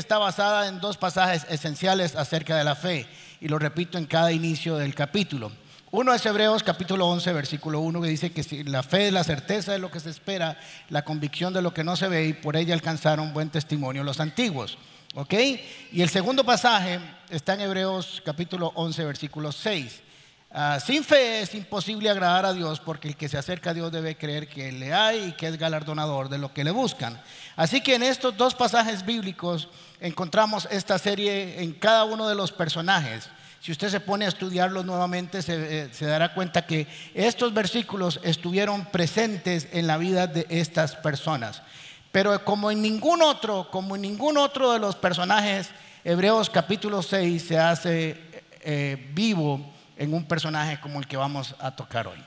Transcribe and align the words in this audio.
está 0.00 0.18
basada 0.18 0.66
en 0.66 0.80
dos 0.80 0.96
pasajes 0.96 1.46
esenciales 1.48 2.16
acerca 2.16 2.56
de 2.56 2.64
la 2.64 2.74
fe, 2.74 3.06
y 3.40 3.48
lo 3.48 3.58
repito 3.58 3.98
en 3.98 4.06
cada 4.06 4.32
inicio 4.32 4.76
del 4.76 4.94
capítulo. 4.94 5.52
Uno 5.92 6.14
es 6.14 6.24
Hebreos 6.24 6.62
capítulo 6.62 7.06
11, 7.06 7.32
versículo 7.32 7.80
1, 7.80 8.00
que 8.00 8.08
dice 8.08 8.32
que 8.32 8.64
la 8.64 8.82
fe 8.82 9.08
es 9.08 9.12
la 9.12 9.24
certeza 9.24 9.72
de 9.72 9.78
lo 9.78 9.90
que 9.90 10.00
se 10.00 10.08
espera, 10.08 10.58
la 10.88 11.04
convicción 11.04 11.52
de 11.52 11.60
lo 11.60 11.74
que 11.74 11.84
no 11.84 11.96
se 11.96 12.08
ve, 12.08 12.26
y 12.26 12.32
por 12.32 12.56
ella 12.56 12.74
alcanzaron 12.74 13.34
buen 13.34 13.50
testimonio 13.50 14.02
los 14.02 14.20
antiguos. 14.20 14.78
¿Ok? 15.14 15.34
Y 15.92 16.00
el 16.00 16.08
segundo 16.08 16.44
pasaje 16.44 16.98
está 17.28 17.54
en 17.54 17.62
Hebreos 17.62 18.22
capítulo 18.24 18.72
11, 18.74 19.04
versículo 19.04 19.52
6. 19.52 20.02
Ah, 20.52 20.80
sin 20.84 21.04
fe 21.04 21.42
es 21.42 21.54
imposible 21.54 22.10
agradar 22.10 22.44
a 22.44 22.52
Dios 22.52 22.80
porque 22.80 23.06
el 23.06 23.16
que 23.16 23.28
se 23.28 23.38
acerca 23.38 23.70
a 23.70 23.74
Dios 23.74 23.92
debe 23.92 24.16
creer 24.16 24.48
que 24.48 24.72
le 24.72 24.92
hay 24.92 25.28
y 25.28 25.32
que 25.32 25.46
es 25.46 25.56
galardonador 25.56 26.28
de 26.28 26.38
lo 26.38 26.52
que 26.52 26.64
le 26.64 26.72
buscan. 26.72 27.20
Así 27.54 27.80
que 27.80 27.94
en 27.94 28.02
estos 28.02 28.36
dos 28.36 28.54
pasajes 28.54 29.04
bíblicos 29.04 29.68
encontramos 30.00 30.68
esta 30.70 30.98
serie 30.98 31.62
en 31.62 31.72
cada 31.72 32.04
uno 32.04 32.28
de 32.28 32.34
los 32.34 32.52
personajes. 32.52 33.28
Si 33.60 33.72
usted 33.72 33.90
se 33.90 34.00
pone 34.00 34.24
a 34.24 34.28
estudiarlos 34.28 34.84
nuevamente, 34.86 35.42
se, 35.42 35.82
eh, 35.82 35.88
se, 35.92 36.06
dará 36.06 36.32
cuenta 36.32 36.66
que 36.66 36.86
estos 37.14 37.52
versículos 37.52 38.18
estuvieron 38.22 38.86
presentes 38.86 39.68
en 39.72 39.86
la 39.86 39.98
vida 39.98 40.26
de 40.26 40.46
estas 40.48 40.96
personas. 40.96 41.62
Pero 42.10 42.42
como 42.44 42.70
en 42.70 42.80
ningún 42.80 43.22
otro, 43.22 43.68
como 43.70 43.96
en 43.96 44.02
ningún 44.02 44.38
otro 44.38 44.72
de 44.72 44.78
los 44.78 44.96
personajes, 44.96 45.68
Hebreos 46.02 46.48
capítulo 46.48 47.02
6 47.02 47.42
se 47.42 47.58
hace 47.58 48.18
eh, 48.62 49.10
vivo 49.12 49.72
en 49.96 50.14
un 50.14 50.24
personaje 50.24 50.80
como 50.80 50.98
el 50.98 51.06
que 51.06 51.18
vamos 51.18 51.54
a 51.58 51.70
tocar 51.70 52.06
hoy. 52.06 52.18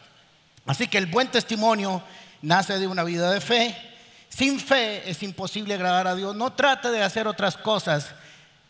Así 0.66 0.88
que 0.88 1.00
el 1.00 1.08
buen 1.08 1.28
testimonio 1.30 2.03
nace 2.42 2.78
de 2.78 2.88
una 2.88 3.03
vida 3.03 3.31
de 3.31 3.42
fe. 3.42 3.75
Sin 4.36 4.59
fe 4.59 5.08
es 5.08 5.22
imposible 5.22 5.76
agradar 5.76 6.08
a 6.08 6.16
Dios. 6.16 6.36
No 6.36 6.53
trate 6.53 6.89
de 6.89 7.03
hacer 7.03 7.28
otras 7.28 7.56
cosas. 7.56 8.16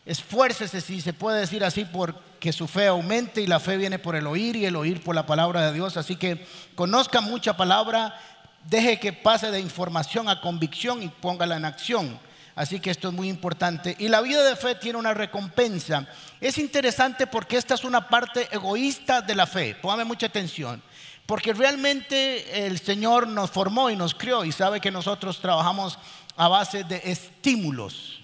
Esfuércese, 0.06 0.82
si 0.82 1.00
se 1.00 1.14
puede 1.14 1.40
decir 1.40 1.64
así, 1.64 1.86
por 1.86 2.20
que 2.42 2.52
su 2.52 2.68
fe 2.68 2.88
aumente 2.88 3.40
y 3.40 3.48
la 3.48 3.62
fe 3.62 3.78
viene 3.78 3.98
por 3.98 4.18
el 4.18 4.28
oír 4.28 4.58
y 4.58 4.66
el 4.66 4.76
oír 4.76 5.02
por 5.02 5.16
la 5.16 5.26
palabra 5.26 5.66
de 5.66 5.72
Dios. 5.72 5.96
Así 5.96 6.18
que 6.18 6.46
conozca 6.76 7.22
mucha 7.22 7.56
palabra, 7.56 8.20
deje 8.66 9.00
que 9.00 9.14
pase 9.14 9.52
de 9.52 9.62
información 9.62 10.28
a 10.28 10.42
convicción 10.42 11.02
y 11.02 11.08
póngala 11.08 11.56
en 11.56 11.64
acción. 11.64 12.20
Así 12.56 12.82
que 12.82 12.92
esto 12.92 13.08
es 13.08 13.14
muy 13.14 13.30
importante. 13.30 13.96
Y 13.98 14.10
la 14.10 14.20
vida 14.20 14.44
de 14.44 14.58
fe 14.58 14.76
tiene 14.76 15.00
una 15.00 15.14
recompensa. 15.14 16.06
Es 16.42 16.58
interesante 16.58 17.26
porque 17.26 17.56
esta 17.56 17.76
es 17.76 17.86
una 17.86 18.10
parte 18.10 18.50
egoísta 18.52 19.22
de 19.22 19.34
la 19.34 19.48
fe. 19.48 19.76
Póngame 19.82 20.04
mucha 20.04 20.26
atención. 20.26 20.84
Porque 21.26 21.54
realmente 21.54 22.66
el 22.66 22.80
Señor 22.80 23.28
nos 23.28 23.50
formó 23.50 23.90
y 23.90 23.96
nos 23.96 24.14
crió 24.14 24.44
y 24.44 24.52
sabe 24.52 24.82
que 24.82 24.92
nosotros 24.92 25.40
trabajamos 25.40 25.98
a 26.36 26.48
base 26.48 26.84
de 26.84 27.02
estímulos. 27.06 28.20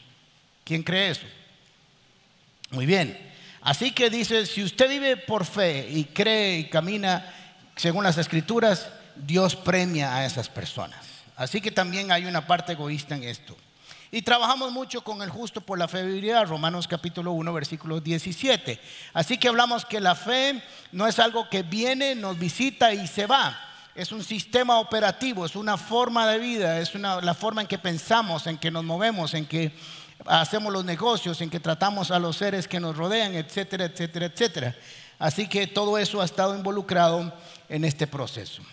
¿Quién 0.63 0.83
cree 0.83 1.11
eso? 1.11 1.25
Muy 2.71 2.85
bien. 2.85 3.17
Así 3.61 3.91
que 3.91 4.09
dice, 4.09 4.45
si 4.45 4.63
usted 4.63 4.89
vive 4.89 5.17
por 5.17 5.45
fe 5.45 5.87
y 5.89 6.05
cree 6.05 6.59
y 6.59 6.69
camina 6.69 7.33
según 7.75 8.03
las 8.03 8.17
escrituras, 8.17 8.89
Dios 9.15 9.55
premia 9.55 10.15
a 10.15 10.25
esas 10.25 10.49
personas. 10.49 11.05
Así 11.35 11.61
que 11.61 11.71
también 11.71 12.11
hay 12.11 12.25
una 12.25 12.45
parte 12.45 12.73
egoísta 12.73 13.15
en 13.15 13.23
esto. 13.23 13.55
Y 14.11 14.23
trabajamos 14.23 14.71
mucho 14.71 15.03
con 15.03 15.21
el 15.21 15.29
justo 15.29 15.61
por 15.61 15.77
la 15.77 15.87
fe 15.87 16.03
vivirá, 16.03 16.43
Romanos 16.43 16.87
capítulo 16.87 17.31
1, 17.33 17.53
versículo 17.53 17.99
17. 17.99 18.79
Así 19.13 19.37
que 19.37 19.47
hablamos 19.47 19.85
que 19.85 19.99
la 19.99 20.15
fe 20.15 20.63
no 20.91 21.05
es 21.05 21.19
algo 21.19 21.47
que 21.47 21.61
viene, 21.61 22.15
nos 22.15 22.39
visita 22.39 22.91
y 22.91 23.05
se 23.05 23.27
va. 23.27 23.59
Es 23.93 24.11
un 24.11 24.23
sistema 24.23 24.79
operativo, 24.79 25.45
es 25.45 25.55
una 25.55 25.77
forma 25.77 26.27
de 26.27 26.39
vida, 26.39 26.79
es 26.79 26.95
una, 26.95 27.21
la 27.21 27.35
forma 27.35 27.61
en 27.61 27.67
que 27.67 27.77
pensamos, 27.77 28.47
en 28.47 28.57
que 28.57 28.71
nos 28.71 28.83
movemos, 28.83 29.35
en 29.35 29.45
que 29.45 29.73
hacemos 30.25 30.73
los 30.73 30.85
negocios, 30.85 31.39
en 31.41 31.51
que 31.51 31.59
tratamos 31.59 32.09
a 32.09 32.17
los 32.17 32.35
seres 32.35 32.67
que 32.67 32.79
nos 32.79 32.97
rodean, 32.97 33.35
etcétera, 33.35 33.85
etcétera, 33.85 34.25
etcétera. 34.25 34.75
Así 35.19 35.47
que 35.47 35.67
todo 35.67 35.99
eso 35.99 36.19
ha 36.19 36.25
estado 36.25 36.55
involucrado 36.55 37.31
en 37.67 37.83
este 37.83 38.07
proceso. 38.07 38.63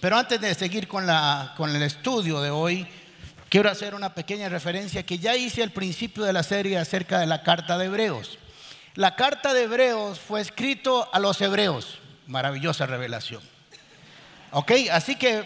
Pero 0.00 0.16
antes 0.16 0.40
de 0.40 0.52
seguir 0.56 0.88
con, 0.88 1.06
la, 1.06 1.54
con 1.56 1.74
el 1.74 1.82
estudio 1.82 2.40
de 2.40 2.50
hoy, 2.50 2.88
quiero 3.48 3.70
hacer 3.70 3.94
una 3.94 4.14
pequeña 4.14 4.48
referencia 4.48 5.04
que 5.04 5.18
ya 5.18 5.36
hice 5.36 5.62
al 5.62 5.70
principio 5.70 6.24
de 6.24 6.32
la 6.32 6.42
serie 6.42 6.78
acerca 6.78 7.20
de 7.20 7.26
la 7.26 7.42
carta 7.42 7.78
de 7.78 7.86
Hebreos. 7.86 8.38
La 8.94 9.14
carta 9.14 9.52
de 9.52 9.64
Hebreos 9.64 10.18
fue 10.18 10.40
escrito 10.40 11.08
a 11.12 11.18
los 11.18 11.40
hebreos. 11.40 11.98
Maravillosa 12.26 12.86
revelación. 12.86 13.42
¿Ok? 14.52 14.72
Así 14.90 15.16
que, 15.16 15.44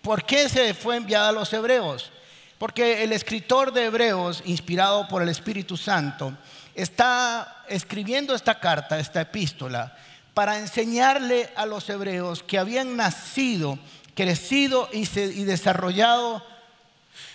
¿por 0.00 0.24
qué 0.24 0.48
se 0.48 0.74
fue 0.74 0.96
enviada 0.96 1.30
a 1.30 1.32
los 1.32 1.52
hebreos? 1.52 2.12
Porque 2.58 3.02
el 3.02 3.12
escritor 3.12 3.72
de 3.72 3.86
Hebreos, 3.86 4.42
inspirado 4.46 5.08
por 5.08 5.22
el 5.22 5.28
Espíritu 5.28 5.76
Santo, 5.76 6.36
está 6.74 7.64
escribiendo 7.68 8.34
esta 8.34 8.60
carta, 8.60 8.98
esta 8.98 9.20
epístola, 9.22 9.96
para 10.34 10.58
enseñarle 10.58 11.50
a 11.56 11.66
los 11.66 11.88
hebreos 11.90 12.42
que 12.42 12.58
habían 12.58 12.96
nacido, 12.96 13.78
crecido 14.14 14.88
y, 14.92 15.04
desarrollado 15.44 16.44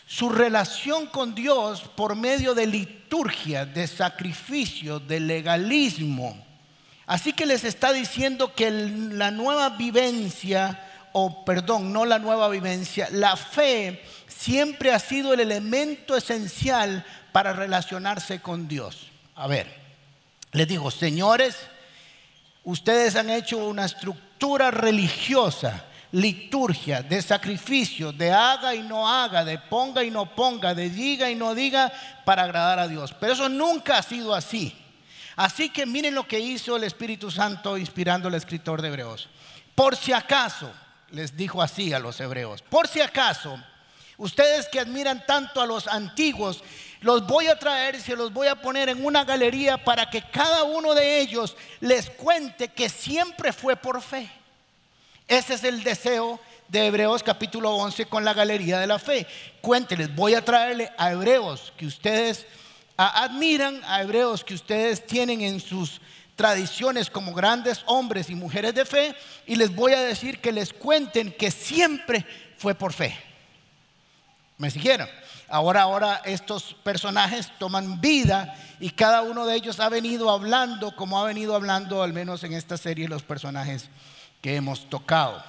su 0.10 0.28
relación 0.30 1.06
con 1.06 1.36
Dios 1.36 1.84
por 1.96 2.16
medio 2.16 2.56
de 2.56 2.66
liturgia, 2.66 3.68
de 3.68 3.86
sacrificio, 3.86 5.00
de 5.00 5.20
legalismo. 5.20 6.36
Así 7.06 7.32
que 7.32 7.46
les 7.46 7.64
está 7.64 7.94
diciendo 7.94 8.56
que 8.56 8.72
la 8.72 9.30
nueva 9.30 9.70
vivencia, 9.70 10.84
o 11.14 11.46
perdón, 11.46 11.94
no 11.94 12.06
la 12.06 12.18
nueva 12.18 12.50
vivencia, 12.50 13.08
la 13.12 13.38
fe 13.38 14.04
siempre 14.28 14.92
ha 14.92 14.98
sido 14.98 15.32
el 15.32 15.42
elemento 15.42 16.18
esencial 16.18 17.06
para 17.32 17.54
relacionarse 17.54 18.40
con 18.40 18.68
Dios. 18.68 19.12
A 19.36 19.46
ver, 19.46 19.72
les 20.54 20.68
digo, 20.68 20.90
señores, 20.90 21.56
ustedes 22.64 23.16
han 23.16 23.30
hecho 23.30 23.60
una 23.60 23.86
estructura 23.86 24.72
religiosa, 24.72 25.86
liturgia, 26.12 27.02
de 27.02 27.22
sacrificio, 27.22 28.12
de 28.12 28.32
haga 28.32 28.74
y 28.76 28.82
no 28.82 29.08
haga, 29.08 29.46
de 29.46 29.58
ponga 29.58 30.04
y 30.04 30.12
no 30.12 30.34
ponga, 30.36 30.74
de 30.74 30.90
diga 30.90 31.30
y 31.30 31.36
no 31.36 31.54
diga 31.56 31.92
para 32.26 32.44
agradar 32.44 32.80
a 32.80 32.88
Dios. 32.88 33.14
Pero 33.20 33.34
eso 33.34 33.50
nunca 33.50 33.98
ha 33.98 34.04
sido 34.04 34.34
así. 34.34 34.76
Así 35.36 35.70
que 35.70 35.86
miren 35.86 36.16
lo 36.16 36.28
que 36.28 36.40
hizo 36.40 36.76
el 36.76 36.84
Espíritu 36.84 37.32
Santo 37.32 37.78
inspirando 37.78 38.28
al 38.28 38.36
escritor 38.36 38.82
de 38.82 38.90
Hebreos. 38.90 39.30
Por 39.76 39.96
si 39.96 40.12
acaso, 40.12 40.72
les 41.12 41.36
dijo 41.38 41.62
así 41.62 41.94
a 41.94 42.00
los 42.00 42.20
hebreos, 42.20 42.62
por 42.62 42.88
si 42.88 43.02
acaso 43.02 43.58
Ustedes 44.20 44.68
que 44.68 44.82
admiran 44.82 45.26
tanto 45.26 45.62
a 45.62 45.66
los 45.66 45.88
antiguos, 45.88 46.62
los 47.00 47.26
voy 47.26 47.48
a 47.48 47.58
traer 47.58 47.96
y 47.96 48.02
se 48.02 48.18
los 48.18 48.34
voy 48.34 48.48
a 48.48 48.62
poner 48.62 48.90
en 48.90 49.06
una 49.06 49.24
galería 49.24 49.82
para 49.82 50.10
que 50.10 50.22
cada 50.22 50.64
uno 50.64 50.94
de 50.94 51.22
ellos 51.22 51.56
les 51.80 52.10
cuente 52.10 52.68
que 52.68 52.90
siempre 52.90 53.54
fue 53.54 53.78
por 53.78 54.02
fe. 54.02 54.30
Ese 55.30 55.54
es 55.54 55.64
el 55.64 55.84
deseo 55.84 56.40
de 56.70 56.88
Hebreos 56.88 57.22
capítulo 57.22 57.76
11 57.76 58.08
con 58.08 58.26
la 58.26 58.34
galería 58.34 58.80
de 58.80 58.88
la 58.88 58.98
fe. 58.98 59.28
Cuénteles, 59.62 60.14
voy 60.16 60.34
a 60.34 60.44
traerle 60.44 60.92
a 60.98 61.12
Hebreos 61.12 61.72
que 61.78 61.86
ustedes 61.86 62.48
admiran, 62.98 63.80
a 63.86 64.02
Hebreos 64.02 64.44
que 64.44 64.56
ustedes 64.56 65.06
tienen 65.06 65.42
en 65.42 65.60
sus 65.60 66.02
tradiciones 66.36 67.12
como 67.12 67.36
grandes 67.36 67.84
hombres 67.86 68.32
y 68.32 68.36
mujeres 68.36 68.74
de 68.74 68.86
fe, 68.86 69.16
y 69.46 69.56
les 69.56 69.76
voy 69.76 69.94
a 69.94 70.02
decir 70.02 70.42
que 70.42 70.52
les 70.52 70.74
cuenten 70.74 71.32
que 71.32 71.52
siempre 71.52 72.26
fue 72.58 72.74
por 72.74 72.92
fe. 72.92 73.16
¿Me 74.58 74.72
siguieron? 74.72 75.08
Ahora, 75.48 75.84
ahora 75.84 76.22
estos 76.26 76.76
personajes 76.82 77.52
toman 77.60 78.02
vida 78.02 78.56
y 78.80 78.90
cada 78.90 79.22
uno 79.22 79.46
de 79.46 79.58
ellos 79.58 79.80
ha 79.80 79.90
venido 79.90 80.32
hablando 80.32 80.96
como 80.96 81.20
ha 81.20 81.26
venido 81.28 81.54
hablando, 81.54 82.02
al 82.02 82.14
menos 82.14 82.44
en 82.44 82.54
esta 82.54 82.78
serie, 82.78 83.08
los 83.08 83.22
personajes 83.22 83.92
que 84.42 84.56
hemos 84.56 84.90
tocado. 84.90 85.44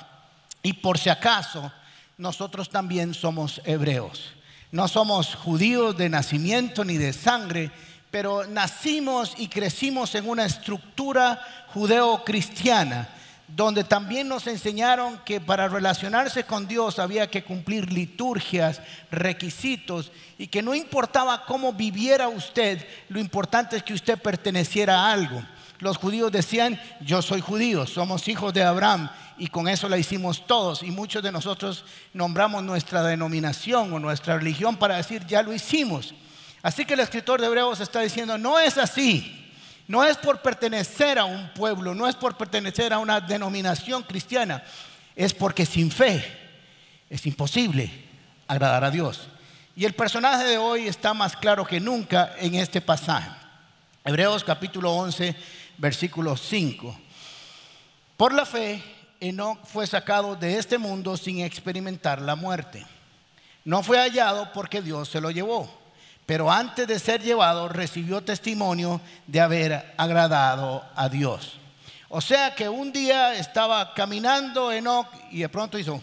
Y 0.62 0.74
por 0.74 0.98
si 0.98 1.08
acaso, 1.08 1.70
nosotros 2.18 2.68
también 2.68 3.14
somos 3.14 3.60
hebreos. 3.64 4.32
No 4.72 4.88
somos 4.88 5.34
judíos 5.34 5.96
de 5.96 6.08
nacimiento 6.08 6.84
ni 6.84 6.96
de 6.96 7.12
sangre, 7.12 7.70
pero 8.10 8.46
nacimos 8.46 9.34
y 9.36 9.48
crecimos 9.48 10.14
en 10.14 10.28
una 10.28 10.44
estructura 10.44 11.40
judeo-cristiana 11.72 13.08
donde 13.56 13.84
también 13.84 14.28
nos 14.28 14.46
enseñaron 14.46 15.18
que 15.24 15.40
para 15.40 15.68
relacionarse 15.68 16.44
con 16.44 16.68
Dios 16.68 16.98
había 16.98 17.28
que 17.28 17.42
cumplir 17.42 17.92
liturgias, 17.92 18.80
requisitos, 19.10 20.12
y 20.38 20.46
que 20.46 20.62
no 20.62 20.74
importaba 20.74 21.44
cómo 21.44 21.72
viviera 21.72 22.28
usted, 22.28 22.86
lo 23.08 23.18
importante 23.18 23.76
es 23.76 23.82
que 23.82 23.94
usted 23.94 24.18
perteneciera 24.18 25.00
a 25.00 25.12
algo. 25.12 25.42
Los 25.80 25.96
judíos 25.96 26.30
decían, 26.30 26.80
yo 27.00 27.22
soy 27.22 27.40
judío, 27.40 27.86
somos 27.86 28.28
hijos 28.28 28.52
de 28.52 28.62
Abraham, 28.62 29.10
y 29.38 29.48
con 29.48 29.66
eso 29.66 29.88
la 29.88 29.98
hicimos 29.98 30.46
todos, 30.46 30.82
y 30.82 30.90
muchos 30.90 31.22
de 31.22 31.32
nosotros 31.32 31.84
nombramos 32.12 32.62
nuestra 32.62 33.02
denominación 33.02 33.92
o 33.92 33.98
nuestra 33.98 34.36
religión 34.36 34.76
para 34.76 34.96
decir, 34.96 35.26
ya 35.26 35.42
lo 35.42 35.52
hicimos. 35.52 36.14
Así 36.62 36.84
que 36.84 36.94
el 36.94 37.00
escritor 37.00 37.40
de 37.40 37.46
Hebreos 37.46 37.80
está 37.80 38.00
diciendo, 38.00 38.36
no 38.36 38.58
es 38.58 38.76
así. 38.76 39.36
No 39.90 40.04
es 40.04 40.16
por 40.18 40.40
pertenecer 40.40 41.18
a 41.18 41.24
un 41.24 41.52
pueblo, 41.52 41.96
no 41.96 42.06
es 42.06 42.14
por 42.14 42.36
pertenecer 42.36 42.92
a 42.92 43.00
una 43.00 43.20
denominación 43.20 44.04
cristiana, 44.04 44.62
es 45.16 45.34
porque 45.34 45.66
sin 45.66 45.90
fe 45.90 46.24
es 47.08 47.26
imposible 47.26 47.90
agradar 48.46 48.84
a 48.84 48.90
Dios. 48.92 49.26
Y 49.74 49.84
el 49.84 49.94
personaje 49.94 50.44
de 50.44 50.58
hoy 50.58 50.86
está 50.86 51.12
más 51.12 51.34
claro 51.34 51.64
que 51.66 51.80
nunca 51.80 52.34
en 52.38 52.54
este 52.54 52.80
pasaje. 52.80 53.30
Hebreos 54.04 54.44
capítulo 54.44 54.92
11, 54.92 55.34
versículo 55.80 56.36
5. 56.36 56.94
Por 58.16 58.34
la 58.34 58.44
fe, 58.44 58.82
Enoch 59.18 59.64
fue 59.64 59.86
sacado 59.86 60.36
de 60.36 60.58
este 60.58 60.76
mundo 60.76 61.16
sin 61.16 61.40
experimentar 61.40 62.20
la 62.20 62.36
muerte. 62.36 62.86
No 63.64 63.82
fue 63.82 63.98
hallado 63.98 64.52
porque 64.52 64.82
Dios 64.82 65.08
se 65.08 65.20
lo 65.20 65.30
llevó, 65.30 65.70
pero 66.26 66.50
antes 66.52 66.86
de 66.86 66.98
ser 66.98 67.22
llevado 67.22 67.68
recibió 67.68 68.22
testimonio 68.22 69.00
de 69.26 69.40
haber 69.40 69.94
agradado 69.96 70.84
a 70.94 71.08
Dios. 71.08 71.58
O 72.10 72.20
sea 72.20 72.54
que 72.54 72.68
un 72.68 72.92
día 72.92 73.34
estaba 73.34 73.94
caminando 73.94 74.72
Enoch 74.72 75.06
y 75.30 75.40
de 75.40 75.48
pronto 75.48 75.78
hizo 75.78 76.00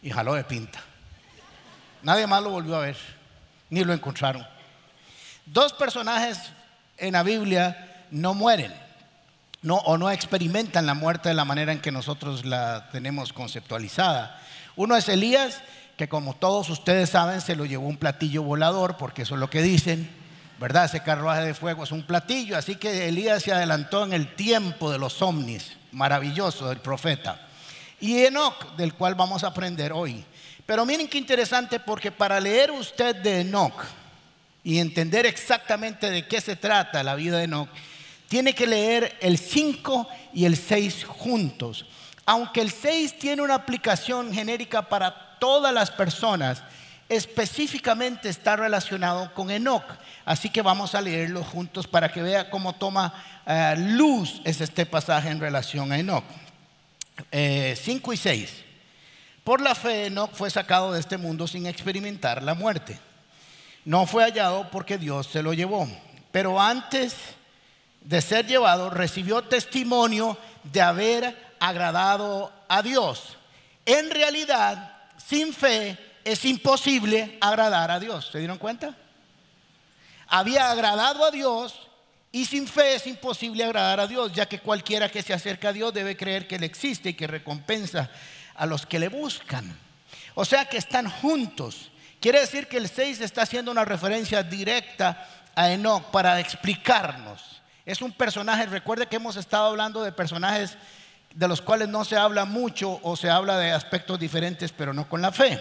y 0.00 0.10
jaló 0.10 0.34
de 0.34 0.44
pinta. 0.44 0.82
Nadie 2.02 2.26
más 2.26 2.42
lo 2.42 2.50
volvió 2.50 2.76
a 2.76 2.80
ver, 2.80 2.96
ni 3.68 3.84
lo 3.84 3.92
encontraron. 3.92 4.46
Dos 5.46 5.72
personajes 5.72 6.38
en 6.98 7.12
la 7.12 7.22
Biblia 7.22 8.04
no 8.10 8.34
mueren 8.34 8.72
no, 9.64 9.76
o 9.76 9.96
no 9.96 10.10
experimentan 10.10 10.86
la 10.86 10.94
muerte 10.94 11.30
de 11.30 11.34
la 11.34 11.46
manera 11.46 11.72
en 11.72 11.80
que 11.80 11.90
nosotros 11.90 12.44
la 12.44 12.90
tenemos 12.92 13.32
conceptualizada. 13.32 14.38
Uno 14.76 14.94
es 14.94 15.08
Elías, 15.08 15.62
que 15.96 16.06
como 16.06 16.34
todos 16.34 16.68
ustedes 16.68 17.10
saben 17.10 17.40
se 17.40 17.56
lo 17.56 17.64
llevó 17.64 17.88
un 17.88 17.96
platillo 17.96 18.42
volador, 18.42 18.98
porque 18.98 19.22
eso 19.22 19.34
es 19.34 19.40
lo 19.40 19.48
que 19.48 19.62
dicen. 19.62 20.08
¿verdad? 20.60 20.84
Ese 20.84 21.02
carruaje 21.02 21.42
de 21.42 21.54
fuego 21.54 21.82
es 21.82 21.92
un 21.92 22.04
platillo, 22.04 22.56
así 22.56 22.76
que 22.76 23.08
Elías 23.08 23.42
se 23.42 23.52
adelantó 23.52 24.04
en 24.04 24.12
el 24.12 24.34
tiempo 24.34 24.92
de 24.92 24.98
los 24.98 25.20
ovnis, 25.20 25.72
maravilloso 25.92 26.68
del 26.68 26.78
profeta. 26.78 27.40
Y 28.00 28.18
Enoch, 28.24 28.76
del 28.76 28.94
cual 28.94 29.14
vamos 29.14 29.44
a 29.44 29.48
aprender 29.48 29.92
hoy. 29.92 30.24
Pero 30.66 30.84
miren 30.86 31.08
qué 31.08 31.18
interesante, 31.18 31.80
porque 31.80 32.12
para 32.12 32.38
leer 32.38 32.70
usted 32.70 33.16
de 33.16 33.40
Enoch 33.40 33.82
y 34.64 34.78
entender 34.78 35.26
exactamente 35.26 36.10
de 36.10 36.26
qué 36.26 36.40
se 36.40 36.56
trata 36.56 37.02
la 37.02 37.14
vida 37.14 37.38
de 37.38 37.44
Enoch, 37.44 37.68
tiene 38.28 38.54
que 38.54 38.66
leer 38.66 39.16
el 39.20 39.38
5 39.38 40.08
y 40.32 40.46
el 40.46 40.56
6 40.56 41.04
juntos. 41.04 41.86
Aunque 42.24 42.62
el 42.62 42.72
6 42.72 43.18
tiene 43.18 43.42
una 43.42 43.54
aplicación 43.54 44.32
genérica 44.32 44.88
para 44.88 45.38
todas 45.38 45.72
las 45.74 45.90
personas, 45.90 46.62
específicamente 47.10 48.30
está 48.30 48.56
relacionado 48.56 49.32
con 49.34 49.50
Enoch. 49.50 49.84
Así 50.24 50.48
que 50.48 50.62
vamos 50.62 50.94
a 50.94 51.02
leerlo 51.02 51.44
juntos 51.44 51.86
para 51.86 52.10
que 52.10 52.22
vea 52.22 52.48
cómo 52.48 52.72
toma 52.72 53.12
eh, 53.46 53.74
luz 53.76 54.40
es 54.44 54.62
este 54.62 54.86
pasaje 54.86 55.28
en 55.28 55.40
relación 55.40 55.92
a 55.92 55.98
Enoch. 55.98 56.24
5 57.30 57.30
eh, 57.30 58.14
y 58.14 58.16
6. 58.16 58.50
Por 59.44 59.60
la 59.60 59.74
fe 59.74 60.06
Enoch 60.06 60.32
fue 60.32 60.48
sacado 60.48 60.94
de 60.94 61.00
este 61.00 61.18
mundo 61.18 61.46
sin 61.46 61.66
experimentar 61.66 62.42
la 62.42 62.54
muerte. 62.54 62.98
No 63.84 64.06
fue 64.06 64.24
hallado 64.24 64.70
porque 64.70 64.98
Dios 64.98 65.26
se 65.26 65.42
lo 65.42 65.52
llevó. 65.52 65.88
Pero 66.32 66.60
antes 66.60 67.14
de 68.00 68.20
ser 68.20 68.46
llevado 68.46 68.90
recibió 68.90 69.42
testimonio 69.42 70.36
de 70.62 70.80
haber 70.80 71.54
agradado 71.58 72.52
a 72.68 72.82
Dios. 72.82 73.36
En 73.86 74.10
realidad, 74.10 74.96
sin 75.16 75.52
fe 75.52 75.98
es 76.24 76.44
imposible 76.44 77.38
agradar 77.40 77.90
a 77.90 78.00
Dios. 78.00 78.30
¿Se 78.32 78.38
dieron 78.38 78.58
cuenta? 78.58 78.94
Había 80.26 80.70
agradado 80.70 81.24
a 81.24 81.30
Dios 81.30 81.74
y 82.32 82.46
sin 82.46 82.66
fe 82.66 82.96
es 82.96 83.06
imposible 83.06 83.64
agradar 83.64 84.00
a 84.00 84.06
Dios, 84.06 84.32
ya 84.32 84.46
que 84.46 84.58
cualquiera 84.58 85.08
que 85.08 85.22
se 85.22 85.32
acerca 85.32 85.68
a 85.68 85.72
Dios 85.72 85.94
debe 85.94 86.16
creer 86.16 86.48
que 86.48 86.56
Él 86.56 86.64
existe 86.64 87.10
y 87.10 87.14
que 87.14 87.26
recompensa 87.26 88.10
a 88.54 88.66
los 88.66 88.86
que 88.86 88.98
le 88.98 89.08
buscan. 89.08 89.78
O 90.34 90.44
sea 90.44 90.64
que 90.64 90.78
están 90.78 91.08
juntos. 91.08 91.90
Quiere 92.20 92.40
decir 92.40 92.66
que 92.68 92.76
el 92.76 92.88
6 92.88 93.20
está 93.20 93.42
haciendo 93.42 93.70
una 93.70 93.84
referencia 93.84 94.42
directa 94.42 95.26
a 95.54 95.70
Enoch 95.70 96.10
para 96.10 96.40
explicarnos. 96.40 97.62
Es 97.86 98.00
un 98.00 98.12
personaje, 98.12 98.66
recuerde 98.66 99.06
que 99.06 99.16
hemos 99.16 99.36
estado 99.36 99.66
hablando 99.66 100.02
de 100.02 100.12
personajes 100.12 100.76
de 101.34 101.48
los 101.48 101.60
cuales 101.60 101.88
no 101.88 102.04
se 102.04 102.16
habla 102.16 102.44
mucho 102.44 103.00
o 103.02 103.16
se 103.16 103.28
habla 103.28 103.58
de 103.58 103.72
aspectos 103.72 104.18
diferentes, 104.18 104.72
pero 104.72 104.94
no 104.94 105.08
con 105.08 105.20
la 105.20 105.32
fe. 105.32 105.60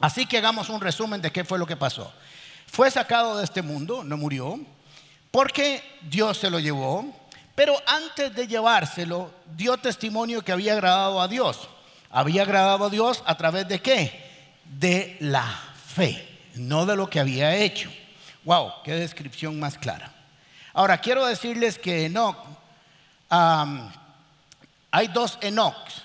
Así 0.00 0.26
que 0.26 0.38
hagamos 0.38 0.68
un 0.68 0.80
resumen 0.80 1.22
de 1.22 1.30
qué 1.30 1.44
fue 1.44 1.58
lo 1.58 1.66
que 1.66 1.76
pasó. 1.76 2.12
Fue 2.66 2.90
sacado 2.90 3.38
de 3.38 3.44
este 3.44 3.62
mundo, 3.62 4.02
no 4.02 4.16
murió, 4.16 4.58
porque 5.30 5.98
Dios 6.02 6.38
se 6.38 6.50
lo 6.50 6.58
llevó, 6.58 7.04
pero 7.54 7.74
antes 7.86 8.34
de 8.34 8.46
llevárselo 8.46 9.32
dio 9.54 9.76
testimonio 9.76 10.42
que 10.42 10.52
había 10.52 10.72
agradado 10.72 11.20
a 11.20 11.28
Dios. 11.28 11.68
Había 12.10 12.42
agradado 12.42 12.86
a 12.86 12.90
Dios 12.90 13.22
a 13.26 13.36
través 13.36 13.68
de 13.68 13.80
qué? 13.80 14.60
De 14.64 15.16
la 15.20 15.65
fe, 15.96 16.28
no 16.56 16.84
de 16.84 16.94
lo 16.94 17.08
que 17.08 17.18
había 17.18 17.56
hecho. 17.56 17.90
Wow, 18.44 18.70
qué 18.84 18.92
descripción 18.92 19.58
más 19.58 19.78
clara. 19.78 20.12
Ahora 20.74 20.98
quiero 20.98 21.24
decirles 21.24 21.78
que 21.78 22.04
Enoch, 22.04 22.36
hay 23.30 25.08
dos 25.08 25.38
Enochs. 25.40 26.02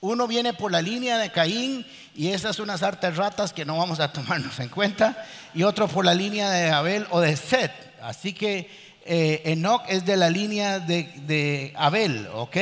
Uno 0.00 0.26
viene 0.26 0.54
por 0.54 0.72
la 0.72 0.80
línea 0.80 1.18
de 1.18 1.30
Caín 1.30 1.86
y 2.14 2.28
esas 2.28 2.56
son 2.56 2.64
unas 2.64 2.82
artes 2.82 3.16
ratas 3.16 3.52
que 3.52 3.66
no 3.66 3.76
vamos 3.76 4.00
a 4.00 4.10
tomarnos 4.12 4.58
en 4.60 4.70
cuenta. 4.70 5.26
Y 5.52 5.62
otro 5.62 5.88
por 5.88 6.06
la 6.06 6.14
línea 6.14 6.50
de 6.50 6.70
Abel 6.70 7.06
o 7.10 7.20
de 7.20 7.36
Seth. 7.36 7.72
Así 8.02 8.32
que 8.32 8.70
eh, 9.04 9.42
Enoch 9.44 9.82
es 9.88 10.06
de 10.06 10.16
la 10.16 10.30
línea 10.30 10.78
de 10.78 11.74
Abel, 11.76 12.28
¿ok? 12.32 12.56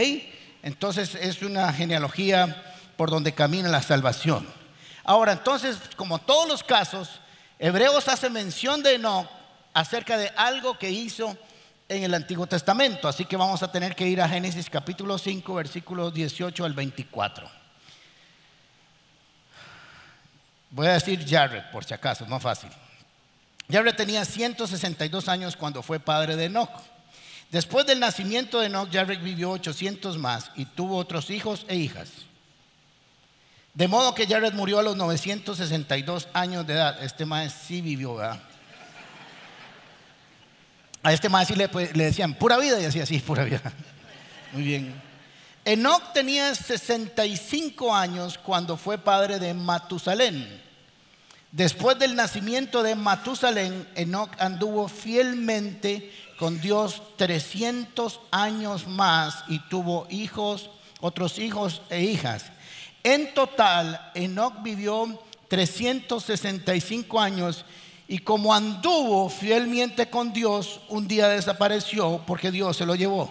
Entonces 0.65 1.15
es 1.15 1.43
una 1.43 1.73
genealogía 1.73 2.61
por 2.97 3.09
donde 3.09 3.35
camina 3.35 3.69
la 3.69 3.83
salvación. 3.83 4.62
Ahora, 5.05 5.33
entonces, 5.33 5.79
como 5.97 6.19
todos 6.19 6.49
los 6.49 6.63
casos, 6.63 7.21
Hebreos 7.59 8.09
hace 8.09 8.31
mención 8.31 8.83
de 8.83 8.95
Enoch 8.95 9.29
acerca 9.75 10.17
de 10.17 10.29
algo 10.37 10.79
que 10.79 10.91
hizo 10.91 11.37
en 11.89 12.05
el 12.05 12.15
Antiguo 12.15 12.47
Testamento. 12.47 13.09
Así 13.09 13.25
que 13.25 13.37
vamos 13.37 13.63
a 13.63 13.71
tener 13.71 13.95
que 13.95 14.07
ir 14.07 14.21
a 14.21 14.29
Génesis 14.29 14.71
capítulo 14.71 15.19
5, 15.19 15.55
versículos 15.55 16.15
18 16.15 16.65
al 16.65 16.73
24. 16.73 17.51
Voy 20.71 20.87
a 20.87 20.95
decir 20.95 21.25
Jared, 21.29 21.65
por 21.71 21.85
si 21.85 21.93
acaso, 21.93 22.25
es 22.25 22.31
más 22.31 22.43
fácil. 22.43 22.71
Jared 23.71 23.95
tenía 23.95 24.25
162 24.25 25.29
años 25.29 25.57
cuando 25.57 25.83
fue 25.83 26.01
padre 26.01 26.37
de 26.37 26.47
Enoch. 26.47 26.71
Después 27.51 27.85
del 27.87 28.01
nacimiento 28.01 28.61
de 28.61 28.67
Enoch, 28.67 28.89
Jared 28.91 29.21
vivió 29.21 29.51
800 29.51 30.17
más 30.17 30.51
y 30.57 30.65
tuvo 30.65 30.97
otros 30.97 31.29
hijos 31.31 31.67
e 31.69 31.77
hijas. 31.77 32.09
De 33.75 33.89
modo 33.89 34.15
que 34.15 34.27
Jared 34.27 34.53
murió 34.53 34.79
a 34.79 34.83
los 34.83 34.97
962 34.97 36.29
años 36.35 36.67
de 36.67 36.75
edad. 36.75 37.03
Este 37.03 37.25
más 37.25 37.53
sí 37.53 37.81
vivió, 37.81 38.17
¿verdad? 38.17 38.41
A 41.03 41.13
este 41.13 41.29
le, 41.57 41.69
pues, 41.69 41.97
le 41.97 42.05
decían 42.05 42.35
pura 42.35 42.59
vida 42.59 42.79
y 42.79 42.85
decía, 42.85 43.07
sí, 43.07 43.19
pura 43.19 43.45
vida. 43.45 43.61
Muy 44.53 44.63
bien. 44.63 45.03
Enoch 45.65 46.13
tenía 46.13 46.55
65 46.55 47.95
años 47.95 48.39
cuando 48.39 48.77
fue 48.77 48.99
padre 48.99 49.39
de 49.39 49.55
Matusalén. 49.55 50.61
Después 51.51 51.99
del 51.99 52.15
nacimiento 52.15 52.83
de 52.83 52.95
Matusalén, 52.95 53.89
Enoch 53.95 54.31
anduvo 54.39 54.89
fielmente 54.89 56.13
con 56.39 56.61
Dios 56.61 57.03
300 57.17 58.21
años 58.31 58.87
más 58.87 59.45
y 59.49 59.59
tuvo 59.61 60.07
hijos, 60.11 60.71
otros 61.01 61.39
hijos 61.39 61.83
e 61.91 62.03
hijas. 62.03 62.47
En 63.05 63.35
total, 63.35 64.13
Enoch 64.15 64.63
vivió 64.63 65.21
365 65.49 67.21
años 67.21 67.65
y 68.09 68.19
como 68.19 68.55
anduvo 68.55 69.29
fielmente 69.29 70.09
con 70.09 70.33
Dios, 70.33 70.81
un 70.89 71.09
día 71.09 71.29
desapareció 71.29 72.23
porque 72.27 72.51
Dios 72.51 72.77
se 72.77 72.87
lo 72.87 72.95
llevó. 72.95 73.31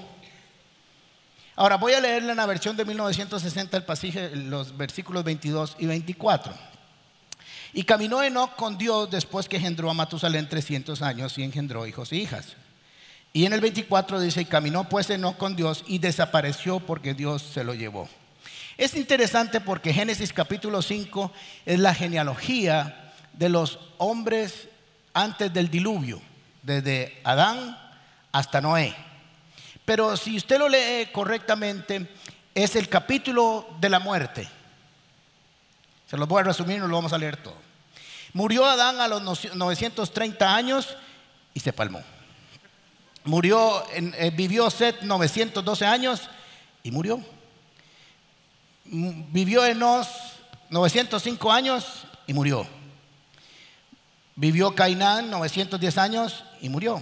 Ahora 1.56 1.78
voy 1.78 1.94
a 1.94 2.00
leerle 2.00 2.32
en 2.32 2.38
la 2.38 2.46
versión 2.46 2.76
de 2.76 2.86
1960 2.86 3.78
el 3.78 3.84
pasaje, 3.84 4.36
los 4.36 4.76
versículos 4.76 5.24
22 5.24 5.76
y 5.80 5.86
24. 5.86 6.54
Y 7.74 7.84
caminó 7.84 8.24
Enoch 8.24 8.56
con 8.56 8.78
Dios 8.78 9.10
después 9.10 9.48
que 9.48 9.58
engendró 9.58 9.90
a 9.90 9.94
Matusalén 9.94 10.50
300 10.50 11.02
años 11.02 11.38
y 11.38 11.44
engendró 11.44 11.86
hijos 11.86 12.12
e 12.12 12.18
hijas. 12.18 12.56
Y 13.34 13.46
en 13.46 13.54
el 13.54 13.62
24 13.62 14.20
dice, 14.20 14.42
y 14.42 14.46
caminó 14.46 14.90
pues 14.90 15.10
Enoch 15.10 15.38
con 15.38 15.56
Dios 15.56 15.84
y 15.88 16.00
desapareció 16.00 16.80
porque 16.80 17.14
Dios 17.14 17.42
se 17.42 17.64
lo 17.64 17.74
llevó. 17.74 18.10
Es 18.82 18.96
interesante 18.96 19.62
porque 19.62 19.94
Génesis 19.94 20.34
capítulo 20.34 20.82
5 20.82 21.32
es 21.68 21.78
la 21.78 21.94
genealogía 21.94 23.14
de 23.32 23.48
los 23.48 23.78
hombres 24.00 24.70
antes 25.14 25.54
del 25.54 25.70
diluvio, 25.70 26.20
desde 26.64 27.22
Adán 27.24 27.78
hasta 28.32 28.60
Noé. 28.60 28.96
Pero 29.86 30.18
si 30.18 30.36
usted 30.36 30.58
lo 30.58 30.68
lee 30.68 31.10
correctamente, 31.12 32.10
es 32.56 32.76
el 32.76 32.90
capítulo 32.90 33.68
de 33.80 33.88
la 33.88 34.00
muerte. 34.00 34.50
Se 36.10 36.18
los 36.18 36.28
voy 36.28 36.40
a 36.40 36.46
resumir, 36.46 36.80
no 36.80 36.88
lo 36.88 36.96
vamos 36.96 37.14
a 37.14 37.20
leer 37.20 37.38
todo. 37.38 37.58
Murió 38.34 38.66
Adán 38.66 39.00
a 39.00 39.08
los 39.08 39.22
930 39.54 40.56
años 40.56 40.98
y 41.54 41.60
se 41.60 41.72
palmó. 41.72 42.02
Murió, 43.26 43.86
eh, 43.94 44.32
vivió 44.36 44.72
Seth 44.72 45.04
912 45.04 45.86
años 45.86 46.28
y 46.82 46.90
murió. 46.90 47.24
Vivió 48.86 49.66
Enos 49.66 50.08
905 50.70 51.52
años 51.52 52.04
y 52.28 52.34
murió. 52.34 52.68
Vivió 54.36 54.74
Cainán 54.74 55.30
910 55.30 55.98
años 55.98 56.44
y 56.62 56.70
murió. 56.70 57.02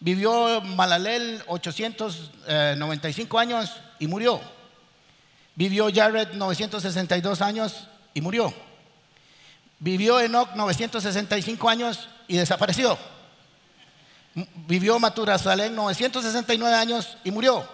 Vivió 0.00 0.60
Malalel 0.62 1.42
895 1.46 3.38
años 3.38 3.70
y 3.98 4.06
murió. 4.06 4.40
Vivió 5.54 5.88
Jared 5.92 6.32
962 6.32 7.42
años 7.42 7.88
y 8.14 8.20
murió. 8.20 8.52
Vivió 9.78 10.20
Enoch 10.20 10.54
965 10.54 11.68
años 11.68 12.08
y 12.26 12.36
desapareció. 12.36 12.96
Vivió 14.66 14.98
Maturasalén 14.98 15.74
969 15.74 16.74
años 16.74 17.18
y 17.24 17.30
murió. 17.30 17.68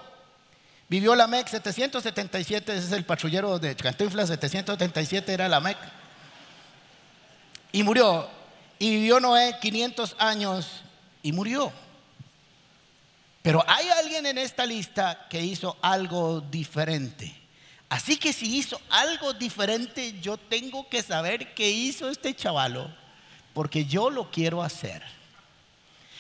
Vivió 0.89 1.15
Lamec 1.15 1.49
777, 1.49 2.75
ese 2.75 2.87
es 2.87 2.93
el 2.93 3.05
patrullero 3.05 3.59
de 3.59 3.77
Cantinflas, 3.77 4.29
777 4.29 5.33
era 5.33 5.49
Lamec. 5.49 5.77
Y 7.73 7.83
murió. 7.83 8.29
Y 8.79 8.91
vivió 8.91 9.21
Noé 9.21 9.57
500 9.61 10.17
años 10.19 10.67
y 11.23 11.33
murió. 11.33 11.73
Pero 13.43 13.63
hay 13.67 13.89
alguien 13.89 14.25
en 14.27 14.39
esta 14.39 14.65
lista 14.65 15.27
que 15.29 15.43
hizo 15.43 15.77
algo 15.83 16.41
diferente. 16.41 17.35
Así 17.91 18.17
que 18.17 18.33
si 18.33 18.57
hizo 18.57 18.81
algo 18.91 19.33
diferente, 19.35 20.19
yo 20.21 20.37
tengo 20.37 20.89
que 20.89 21.03
saber 21.03 21.55
qué 21.55 21.71
hizo 21.71 22.09
este 22.11 22.35
chavalo, 22.35 22.95
porque 23.55 23.85
yo 23.85 24.11
lo 24.11 24.31
quiero 24.31 24.63
hacer. 24.63 25.03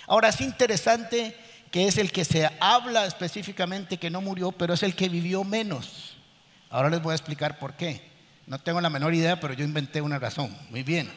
Ahora 0.06 0.30
es 0.30 0.40
interesante 0.40 1.36
que 1.70 1.86
es 1.86 1.98
el 1.98 2.12
que 2.12 2.24
se 2.24 2.50
habla 2.60 3.06
específicamente 3.06 3.98
que 3.98 4.10
no 4.10 4.20
murió, 4.20 4.52
pero 4.52 4.74
es 4.74 4.82
el 4.82 4.94
que 4.94 5.08
vivió 5.08 5.44
menos. 5.44 6.16
Ahora 6.70 6.90
les 6.90 7.02
voy 7.02 7.12
a 7.12 7.16
explicar 7.16 7.58
por 7.58 7.74
qué. 7.74 8.08
No 8.46 8.58
tengo 8.58 8.80
la 8.80 8.90
menor 8.90 9.14
idea, 9.14 9.38
pero 9.38 9.54
yo 9.54 9.64
inventé 9.64 10.00
una 10.00 10.18
razón. 10.18 10.56
Muy 10.70 10.82
bien. 10.82 11.10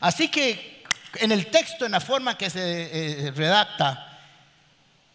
Así 0.00 0.28
que 0.28 0.82
en 1.16 1.32
el 1.32 1.46
texto, 1.46 1.86
en 1.86 1.92
la 1.92 2.00
forma 2.00 2.36
que 2.36 2.50
se 2.50 3.26
eh, 3.26 3.30
redacta, 3.30 4.18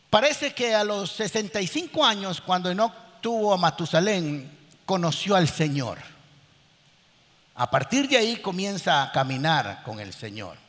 parece 0.10 0.54
que 0.54 0.74
a 0.74 0.84
los 0.84 1.12
65 1.12 2.04
años, 2.04 2.42
cuando 2.42 2.70
Enoch 2.72 2.94
tuvo 3.22 3.54
a 3.54 3.58
Matusalén, 3.58 4.52
conoció 4.86 5.36
al 5.36 5.48
Señor. 5.48 6.00
A 7.56 7.70
partir 7.70 8.08
de 8.08 8.18
ahí 8.18 8.38
comienza 8.38 9.02
a 9.02 9.12
caminar 9.12 9.82
con 9.84 10.00
el 10.00 10.14
Señor. 10.14 10.65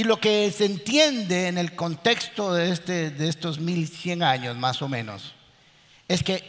Y 0.00 0.04
lo 0.04 0.18
que 0.18 0.50
se 0.50 0.64
entiende 0.64 1.48
en 1.48 1.58
el 1.58 1.76
contexto 1.76 2.54
de, 2.54 2.70
este, 2.70 3.10
de 3.10 3.28
estos 3.28 3.60
1100 3.60 4.22
años 4.22 4.56
más 4.56 4.80
o 4.80 4.88
menos, 4.88 5.34
es 6.08 6.22
que 6.22 6.42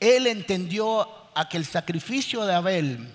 él 0.00 0.26
entendió 0.26 1.06
a 1.34 1.50
que 1.50 1.58
el 1.58 1.66
sacrificio 1.66 2.46
de 2.46 2.54
Abel 2.54 3.12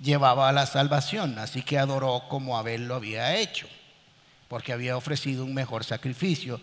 llevaba 0.00 0.48
a 0.48 0.52
la 0.52 0.64
salvación, 0.64 1.40
así 1.40 1.62
que 1.62 1.76
adoró 1.76 2.22
como 2.28 2.56
Abel 2.56 2.86
lo 2.86 2.94
había 2.94 3.36
hecho, 3.36 3.66
porque 4.46 4.72
había 4.72 4.96
ofrecido 4.96 5.44
un 5.44 5.54
mejor 5.54 5.82
sacrificio. 5.82 6.60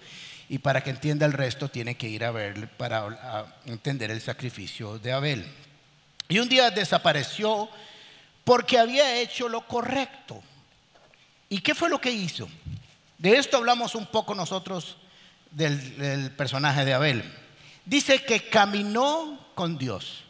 Y 0.47 0.59
para 0.59 0.79
que 0.79 0.91
entienda 0.91 1.25
el 1.25 1.33
resto 1.33 1.67
tiene 1.67 1.95
que 1.95 2.07
ir 2.07 2.23
a 2.23 2.31
ver 2.31 2.69
para 2.77 3.57
entender 3.65 4.09
el 4.09 4.21
sacrificio 4.21 4.99
de 4.99 5.11
Abel. 5.11 5.45
Y 6.29 6.39
un 6.39 6.47
día 6.47 6.71
desapareció 6.71 7.67
porque 8.45 8.79
había 8.79 9.19
hecho 9.19 9.49
lo 9.49 9.67
correcto. 9.67 10.41
¿Y 11.53 11.59
qué 11.59 11.75
fue 11.75 11.87
lo 11.87 12.01
que 12.01 12.09
hizo? 12.09 12.49
De 13.19 13.37
esto 13.37 13.57
hablamos 13.57 13.93
un 13.93 14.07
poco 14.07 14.33
nosotros 14.33 14.97
del, 15.51 16.31
personaje 16.31 16.83
de 16.83 16.95
Abel. 16.95 17.23
Dice 17.85 18.23
que 18.23 18.49
caminó 18.49 19.37
con 19.53 19.77
Dios. 19.77 20.23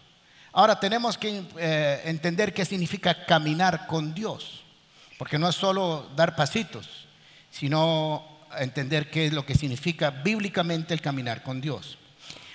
Ahora 0.51 0.81
tenemos 0.81 1.17
que 1.17 1.45
eh, 1.57 2.01
entender 2.03 2.53
qué 2.53 2.65
significa 2.65 3.25
caminar 3.25 3.87
con 3.87 4.13
Dios, 4.13 4.65
porque 5.17 5.39
no 5.39 5.47
es 5.47 5.55
solo 5.55 6.09
dar 6.13 6.35
pasitos, 6.35 7.07
sino 7.49 8.41
entender 8.59 9.09
qué 9.09 9.27
es 9.27 9.31
lo 9.31 9.45
que 9.45 9.55
significa 9.55 10.09
bíblicamente 10.09 10.93
el 10.93 10.99
caminar 10.99 11.41
con 11.41 11.61
Dios. 11.61 11.97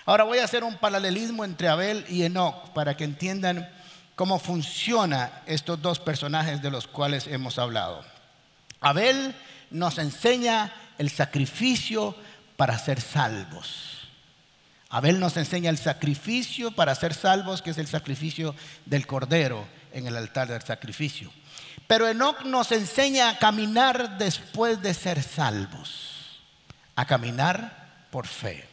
Ahora 0.05 0.25
voy 0.25 0.41
a 0.41 0.45
hacer 0.45 0.63
un 0.63 0.77
paralelismo 0.77 1.43
entre 1.43 1.69
Abel 1.69 2.05
y 2.07 2.25
Enoch 2.25 2.69
para 2.75 2.99
que 2.99 3.05
entiendan 3.05 3.67
cómo 4.15 4.39
funciona 4.39 5.41
estos 5.47 5.81
dos 5.81 5.99
personajes 5.99 6.61
de 6.61 6.71
los 6.71 6.87
cuales 6.87 7.27
hemos 7.29 7.59
hablado. 7.59 8.18
Abel 8.81 9.35
nos 9.71 9.99
enseña 9.99 10.73
el 10.99 11.11
sacrificio 11.11 12.15
para 12.57 12.79
ser 12.79 13.01
salvos. 13.01 14.09
Abel 14.91 15.21
nos 15.21 15.37
enseña 15.37 15.71
el 15.71 15.79
sacrificio 15.79 16.71
para 16.71 16.95
ser 16.95 17.15
salvos, 17.15 17.61
que 17.61 17.71
es 17.71 17.79
el 17.79 17.87
sacrificio 17.87 18.55
del 18.87 19.07
cordero 19.07 19.67
en 19.93 20.07
el 20.07 20.17
altar 20.17 20.49
del 20.49 20.63
sacrificio. 20.63 21.31
Pero 21.87 22.09
Enoch 22.09 22.43
nos 22.45 22.73
enseña 22.73 23.31
a 23.31 23.39
caminar 23.39 24.19
después 24.19 24.81
de 24.83 24.95
ser 24.95 25.23
salvos, 25.23 26.41
a 26.97 27.07
caminar 27.07 28.07
por 28.11 28.27
fe. 28.27 28.67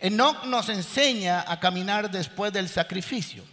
Enoch 0.00 0.44
nos 0.44 0.68
enseña 0.68 1.44
a 1.46 1.58
caminar 1.60 2.10
después 2.10 2.52
del 2.52 2.68
sacrificio. 2.68 3.44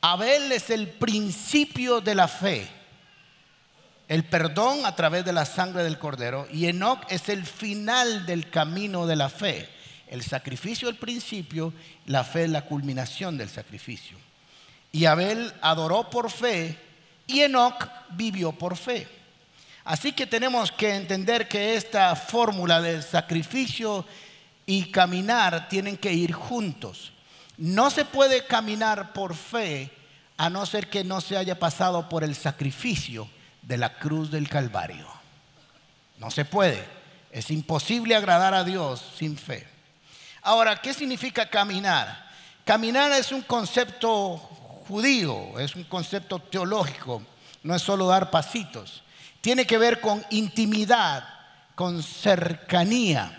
Abel 0.00 0.50
es 0.52 0.70
el 0.70 0.88
principio 0.88 2.00
de 2.00 2.14
la 2.14 2.28
fe 2.28 2.77
el 4.08 4.24
perdón 4.24 4.86
a 4.86 4.96
través 4.96 5.24
de 5.24 5.34
la 5.34 5.44
sangre 5.44 5.84
del 5.84 5.98
cordero 5.98 6.48
y 6.50 6.66
Enoch 6.66 7.00
es 7.10 7.28
el 7.28 7.44
final 7.44 8.24
del 8.24 8.48
camino 8.48 9.06
de 9.06 9.16
la 9.16 9.28
fe. 9.28 9.68
El 10.06 10.22
sacrificio 10.22 10.88
el 10.88 10.96
principio, 10.96 11.74
la 12.06 12.24
fe 12.24 12.44
es 12.44 12.50
la 12.50 12.64
culminación 12.64 13.36
del 13.36 13.50
sacrificio. 13.50 14.16
Y 14.90 15.04
Abel 15.04 15.52
adoró 15.60 16.08
por 16.08 16.30
fe 16.30 16.78
y 17.26 17.40
Enoch 17.40 17.86
vivió 18.10 18.52
por 18.52 18.78
fe. 18.78 19.06
Así 19.84 20.12
que 20.12 20.26
tenemos 20.26 20.72
que 20.72 20.94
entender 20.94 21.46
que 21.46 21.74
esta 21.74 22.16
fórmula 22.16 22.80
del 22.80 23.02
sacrificio 23.02 24.06
y 24.64 24.90
caminar 24.90 25.68
tienen 25.68 25.98
que 25.98 26.14
ir 26.14 26.32
juntos. 26.32 27.12
No 27.58 27.90
se 27.90 28.06
puede 28.06 28.46
caminar 28.46 29.12
por 29.12 29.34
fe 29.34 29.90
a 30.38 30.48
no 30.48 30.64
ser 30.64 30.88
que 30.88 31.04
no 31.04 31.20
se 31.20 31.36
haya 31.36 31.58
pasado 31.58 32.08
por 32.08 32.24
el 32.24 32.34
sacrificio 32.34 33.28
de 33.68 33.76
la 33.76 33.98
cruz 33.98 34.30
del 34.30 34.48
Calvario. 34.48 35.06
No 36.18 36.30
se 36.30 36.46
puede. 36.46 36.82
Es 37.30 37.50
imposible 37.50 38.16
agradar 38.16 38.54
a 38.54 38.64
Dios 38.64 39.04
sin 39.18 39.36
fe. 39.36 39.68
Ahora, 40.40 40.80
¿qué 40.80 40.94
significa 40.94 41.50
caminar? 41.50 42.26
Caminar 42.64 43.12
es 43.12 43.30
un 43.30 43.42
concepto 43.42 44.38
judío, 44.88 45.58
es 45.58 45.76
un 45.76 45.84
concepto 45.84 46.38
teológico, 46.38 47.22
no 47.62 47.74
es 47.74 47.82
solo 47.82 48.06
dar 48.06 48.30
pasitos. 48.30 49.02
Tiene 49.42 49.66
que 49.66 49.76
ver 49.76 50.00
con 50.00 50.24
intimidad, 50.30 51.28
con 51.74 52.02
cercanía. 52.02 53.34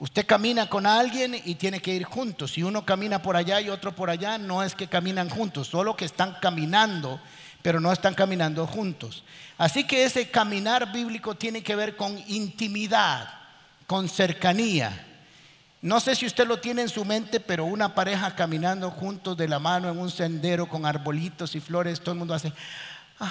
Usted 0.00 0.26
camina 0.26 0.68
con 0.68 0.84
alguien 0.84 1.40
y 1.44 1.54
tiene 1.54 1.80
que 1.80 1.94
ir 1.94 2.02
juntos. 2.02 2.52
Si 2.52 2.64
uno 2.64 2.84
camina 2.84 3.22
por 3.22 3.36
allá 3.36 3.60
y 3.60 3.70
otro 3.70 3.94
por 3.94 4.10
allá, 4.10 4.36
no 4.36 4.64
es 4.64 4.74
que 4.74 4.88
caminan 4.88 5.30
juntos, 5.30 5.68
solo 5.68 5.96
que 5.96 6.06
están 6.06 6.36
caminando 6.40 7.20
pero 7.62 7.80
no 7.80 7.92
están 7.92 8.14
caminando 8.14 8.66
juntos. 8.66 9.24
Así 9.56 9.84
que 9.84 10.04
ese 10.04 10.30
caminar 10.30 10.92
bíblico 10.92 11.34
tiene 11.34 11.62
que 11.62 11.76
ver 11.76 11.96
con 11.96 12.16
intimidad, 12.28 13.28
con 13.86 14.08
cercanía. 14.08 15.04
No 15.80 16.00
sé 16.00 16.14
si 16.14 16.26
usted 16.26 16.46
lo 16.46 16.60
tiene 16.60 16.82
en 16.82 16.88
su 16.88 17.04
mente, 17.04 17.40
pero 17.40 17.64
una 17.64 17.94
pareja 17.94 18.34
caminando 18.34 18.90
juntos 18.90 19.36
de 19.36 19.48
la 19.48 19.58
mano 19.58 19.88
en 19.88 19.98
un 19.98 20.10
sendero 20.10 20.68
con 20.68 20.84
arbolitos 20.84 21.54
y 21.54 21.60
flores, 21.60 22.00
todo 22.00 22.12
el 22.12 22.18
mundo 22.18 22.34
hace, 22.34 22.52
ay. 23.18 23.28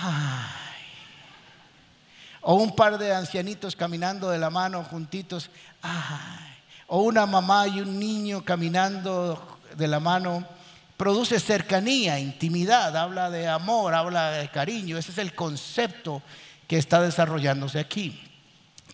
O 2.41 2.55
un 2.55 2.73
par 2.73 2.97
de 2.97 3.13
ancianitos 3.13 3.75
caminando 3.75 4.29
de 4.29 4.37
la 4.37 4.49
mano 4.49 4.83
juntitos, 4.83 5.49
ay. 5.81 6.55
O 6.87 7.01
una 7.01 7.25
mamá 7.25 7.67
y 7.67 7.81
un 7.81 7.99
niño 7.99 8.45
caminando 8.45 9.59
de 9.75 9.87
la 9.87 9.99
mano 9.99 10.47
produce 10.97 11.39
cercanía, 11.39 12.19
intimidad, 12.19 12.97
habla 12.97 13.29
de 13.29 13.47
amor, 13.47 13.93
habla 13.93 14.31
de 14.31 14.49
cariño. 14.49 14.97
Ese 14.97 15.11
es 15.11 15.19
el 15.19 15.33
concepto 15.35 16.23
que 16.67 16.77
está 16.77 17.01
desarrollándose 17.01 17.79
aquí. 17.79 18.19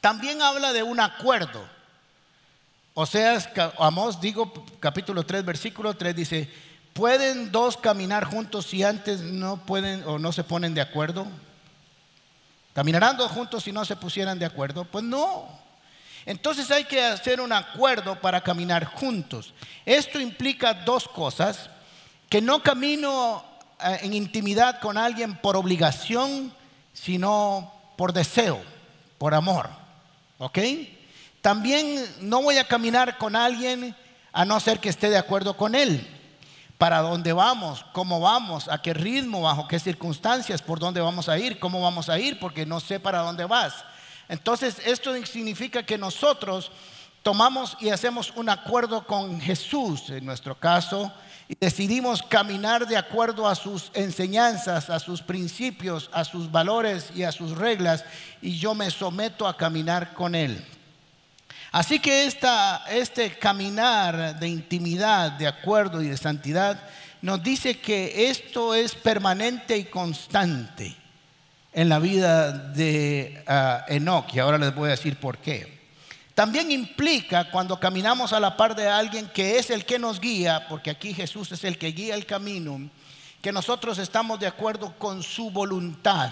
También 0.01 0.41
habla 0.41 0.73
de 0.73 0.83
un 0.83 0.99
acuerdo. 0.99 1.65
O 2.93 3.05
sea, 3.05 3.39
Amós, 3.79 4.19
digo, 4.19 4.65
capítulo 4.79 5.25
3, 5.25 5.45
versículo 5.45 5.95
3 5.95 6.15
dice, 6.15 6.49
¿pueden 6.91 7.51
dos 7.51 7.77
caminar 7.77 8.25
juntos 8.25 8.67
si 8.67 8.83
antes 8.83 9.21
no 9.21 9.65
pueden 9.65 10.03
o 10.05 10.19
no 10.19 10.31
se 10.33 10.43
ponen 10.43 10.73
de 10.73 10.81
acuerdo? 10.81 11.25
¿Caminarán 12.73 13.17
dos 13.17 13.31
juntos 13.31 13.63
si 13.63 13.71
no 13.71 13.85
se 13.85 13.95
pusieran 13.95 14.37
de 14.37 14.45
acuerdo? 14.45 14.83
Pues 14.83 15.03
no. 15.03 15.47
Entonces 16.25 16.69
hay 16.69 16.83
que 16.83 17.03
hacer 17.03 17.39
un 17.39 17.51
acuerdo 17.51 18.19
para 18.19 18.41
caminar 18.41 18.85
juntos. 18.85 19.53
Esto 19.85 20.19
implica 20.19 20.73
dos 20.73 21.07
cosas 21.07 21.69
que 22.33 22.41
no 22.41 22.63
camino 22.63 23.45
eh, 23.79 23.99
en 24.01 24.13
intimidad 24.15 24.79
con 24.79 24.97
alguien 24.97 25.35
por 25.35 25.55
obligación, 25.55 26.51
sino 26.91 27.71
por 27.95 28.11
deseo, 28.11 28.59
por 29.19 29.35
amor. 29.35 29.69
¿Ok? 30.39 30.57
También 31.43 32.03
no 32.21 32.41
voy 32.41 32.57
a 32.57 32.67
caminar 32.67 33.19
con 33.19 33.35
alguien 33.35 33.95
a 34.31 34.45
no 34.45 34.59
ser 34.59 34.79
que 34.79 34.89
esté 34.89 35.11
de 35.11 35.17
acuerdo 35.19 35.55
con 35.55 35.75
él. 35.75 36.09
para 36.79 37.01
dónde 37.01 37.33
vamos, 37.33 37.85
cómo 37.93 38.19
vamos, 38.19 38.67
a 38.67 38.81
qué 38.81 38.95
ritmo, 38.95 39.43
bajo 39.43 39.67
qué 39.67 39.77
circunstancias, 39.77 40.63
por 40.63 40.79
dónde 40.79 41.01
vamos 41.01 41.29
a 41.29 41.37
ir, 41.37 41.59
cómo 41.59 41.81
vamos 41.81 42.09
a 42.09 42.17
ir, 42.17 42.39
porque 42.39 42.65
no 42.65 42.79
sé 42.79 42.99
para 42.99 43.19
dónde 43.19 43.45
vas. 43.45 43.75
Entonces, 44.27 44.81
esto 44.87 45.13
significa 45.27 45.83
que 45.83 45.99
nosotros 45.99 46.71
tomamos 47.21 47.77
y 47.79 47.89
hacemos 47.89 48.33
un 48.35 48.49
acuerdo 48.49 49.05
con 49.05 49.39
Jesús, 49.39 50.09
en 50.09 50.25
nuestro 50.25 50.55
caso, 50.55 51.13
y 51.47 51.55
decidimos 51.59 52.23
caminar 52.23 52.87
de 52.87 52.97
acuerdo 52.97 53.47
a 53.47 53.55
sus 53.55 53.91
enseñanzas, 53.93 54.89
a 54.89 54.99
sus 54.99 55.21
principios, 55.21 56.09
a 56.13 56.23
sus 56.23 56.51
valores 56.51 57.11
y 57.15 57.23
a 57.23 57.31
sus 57.31 57.57
reglas, 57.57 58.05
y 58.41 58.57
yo 58.57 58.73
me 58.73 58.89
someto 58.89 59.47
a 59.47 59.57
caminar 59.57 60.13
con 60.13 60.35
Él. 60.35 60.65
Así 61.71 61.99
que 61.99 62.25
este 62.25 63.37
caminar 63.39 64.39
de 64.39 64.47
intimidad, 64.47 65.31
de 65.31 65.47
acuerdo 65.47 66.01
y 66.01 66.07
de 66.07 66.17
santidad 66.17 66.79
nos 67.21 67.41
dice 67.41 67.79
que 67.79 68.29
esto 68.29 68.75
es 68.75 68.93
permanente 68.95 69.77
y 69.77 69.85
constante 69.85 70.95
en 71.71 71.89
la 71.89 71.97
vida 71.97 72.51
de 72.51 73.43
uh, 73.47 73.91
Enoch, 73.91 74.31
y 74.33 74.39
ahora 74.39 74.57
les 74.57 74.75
voy 74.75 74.89
a 74.89 74.91
decir 74.91 75.17
por 75.17 75.39
qué. 75.39 75.72
También 76.35 76.71
implica 76.71 77.51
cuando 77.51 77.79
caminamos 77.79 78.33
a 78.33 78.39
la 78.39 78.57
par 78.57 78.75
de 78.75 78.87
alguien 78.87 79.27
que 79.27 79.59
es 79.59 79.69
el 79.69 79.85
que 79.85 79.99
nos 79.99 80.19
guía, 80.19 80.67
porque 80.67 80.89
aquí 80.89 81.13
Jesús 81.13 81.51
es 81.51 81.63
el 81.63 81.77
que 81.77 81.91
guía 81.91 82.15
el 82.15 82.25
camino, 82.25 82.89
que 83.41 83.51
nosotros 83.51 83.99
estamos 83.99 84.39
de 84.39 84.47
acuerdo 84.47 84.97
con 84.97 85.21
su 85.21 85.51
voluntad, 85.51 86.31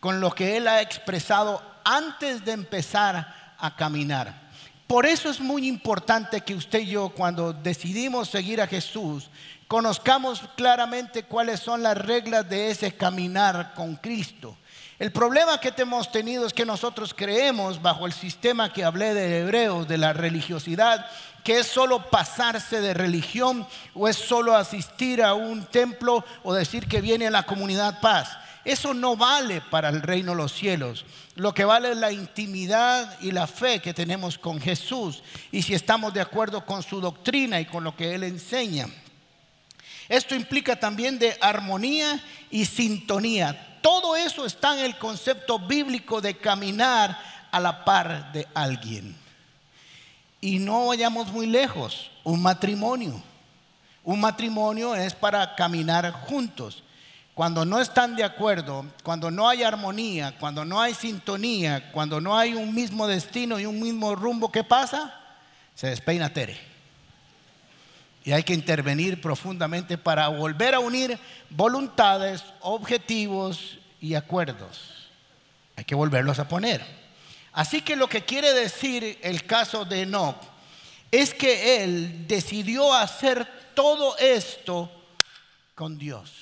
con 0.00 0.20
lo 0.20 0.32
que 0.32 0.56
Él 0.56 0.66
ha 0.66 0.82
expresado 0.82 1.62
antes 1.84 2.44
de 2.44 2.52
empezar 2.52 3.54
a 3.58 3.76
caminar. 3.76 4.48
Por 4.88 5.06
eso 5.06 5.28
es 5.28 5.38
muy 5.38 5.68
importante 5.68 6.40
que 6.40 6.54
usted 6.54 6.80
y 6.80 6.86
yo, 6.86 7.10
cuando 7.10 7.52
decidimos 7.52 8.30
seguir 8.30 8.60
a 8.60 8.66
Jesús, 8.66 9.30
conozcamos 9.68 10.42
claramente 10.56 11.24
cuáles 11.24 11.60
son 11.60 11.82
las 11.82 11.96
reglas 11.96 12.48
de 12.48 12.70
ese 12.70 12.96
caminar 12.96 13.74
con 13.74 13.96
Cristo. 13.96 14.56
El 14.98 15.12
problema 15.12 15.60
que 15.60 15.72
hemos 15.76 16.10
tenido 16.10 16.44
es 16.44 16.52
que 16.52 16.66
nosotros 16.66 17.14
creemos, 17.14 17.80
bajo 17.80 18.04
el 18.04 18.12
sistema 18.12 18.72
que 18.72 18.82
hablé 18.82 19.14
de 19.14 19.40
Hebreos, 19.40 19.86
de 19.86 19.96
la 19.96 20.12
religiosidad, 20.12 21.06
que 21.44 21.60
es 21.60 21.68
solo 21.68 22.10
pasarse 22.10 22.80
de 22.80 22.94
religión 22.94 23.64
o 23.94 24.08
es 24.08 24.16
solo 24.16 24.56
asistir 24.56 25.22
a 25.22 25.34
un 25.34 25.64
templo 25.66 26.24
o 26.42 26.52
decir 26.52 26.88
que 26.88 27.00
viene 27.00 27.28
a 27.28 27.30
la 27.30 27.44
comunidad 27.44 28.00
paz. 28.00 28.36
Eso 28.64 28.92
no 28.92 29.16
vale 29.16 29.60
para 29.60 29.88
el 29.88 30.02
reino 30.02 30.32
de 30.32 30.38
los 30.38 30.52
cielos. 30.52 31.06
Lo 31.36 31.54
que 31.54 31.64
vale 31.64 31.92
es 31.92 31.96
la 31.96 32.10
intimidad 32.10 33.20
y 33.20 33.30
la 33.30 33.46
fe 33.46 33.80
que 33.80 33.94
tenemos 33.94 34.36
con 34.36 34.60
Jesús 34.60 35.22
y 35.52 35.62
si 35.62 35.74
estamos 35.74 36.12
de 36.12 36.20
acuerdo 36.20 36.66
con 36.66 36.82
su 36.82 37.00
doctrina 37.00 37.60
y 37.60 37.66
con 37.66 37.84
lo 37.84 37.94
que 37.94 38.16
Él 38.16 38.24
enseña. 38.24 38.88
Esto 40.08 40.34
implica 40.34 40.74
también 40.74 41.20
de 41.20 41.38
armonía 41.40 42.20
y 42.50 42.64
sintonía. 42.64 43.67
Todo 43.88 44.16
eso 44.16 44.44
está 44.44 44.78
en 44.78 44.84
el 44.84 44.98
concepto 44.98 45.58
bíblico 45.58 46.20
de 46.20 46.36
caminar 46.36 47.18
a 47.50 47.58
la 47.58 47.86
par 47.86 48.32
de 48.32 48.46
alguien. 48.52 49.16
Y 50.42 50.58
no 50.58 50.88
vayamos 50.88 51.28
muy 51.28 51.46
lejos, 51.46 52.10
un 52.22 52.42
matrimonio. 52.42 53.22
Un 54.04 54.20
matrimonio 54.20 54.94
es 54.94 55.14
para 55.14 55.54
caminar 55.54 56.12
juntos. 56.12 56.82
Cuando 57.32 57.64
no 57.64 57.80
están 57.80 58.14
de 58.14 58.24
acuerdo, 58.24 58.84
cuando 59.02 59.30
no 59.30 59.48
hay 59.48 59.62
armonía, 59.62 60.36
cuando 60.38 60.66
no 60.66 60.82
hay 60.82 60.92
sintonía, 60.92 61.90
cuando 61.90 62.20
no 62.20 62.36
hay 62.36 62.52
un 62.52 62.74
mismo 62.74 63.06
destino 63.06 63.58
y 63.58 63.64
un 63.64 63.80
mismo 63.80 64.14
rumbo, 64.14 64.52
¿qué 64.52 64.64
pasa? 64.64 65.18
Se 65.74 65.86
despeina 65.86 66.28
Tere. 66.28 66.60
Y 68.22 68.32
hay 68.32 68.42
que 68.42 68.52
intervenir 68.52 69.18
profundamente 69.18 69.96
para 69.96 70.28
volver 70.28 70.74
a 70.74 70.80
unir 70.80 71.18
voluntades, 71.48 72.44
objetivos 72.60 73.78
y 74.00 74.14
acuerdos. 74.14 75.08
Hay 75.76 75.84
que 75.84 75.94
volverlos 75.94 76.38
a 76.38 76.48
poner. 76.48 76.84
Así 77.52 77.82
que 77.82 77.96
lo 77.96 78.08
que 78.08 78.24
quiere 78.24 78.52
decir 78.52 79.18
el 79.22 79.44
caso 79.44 79.84
de 79.84 80.02
Enoch 80.02 80.36
es 81.10 81.34
que 81.34 81.82
él 81.82 82.26
decidió 82.28 82.94
hacer 82.94 83.46
todo 83.74 84.16
esto 84.18 84.90
con 85.74 85.98
Dios. 85.98 86.32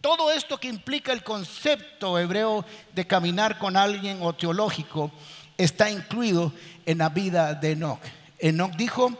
Todo 0.00 0.30
esto 0.30 0.58
que 0.58 0.68
implica 0.68 1.12
el 1.12 1.24
concepto 1.24 2.18
hebreo 2.18 2.64
de 2.94 3.06
caminar 3.06 3.58
con 3.58 3.76
alguien 3.76 4.18
o 4.22 4.34
teológico 4.34 5.10
está 5.58 5.90
incluido 5.90 6.52
en 6.84 6.98
la 6.98 7.08
vida 7.08 7.54
de 7.54 7.72
Enoch. 7.72 8.00
Enoch 8.38 8.76
dijo, 8.76 9.10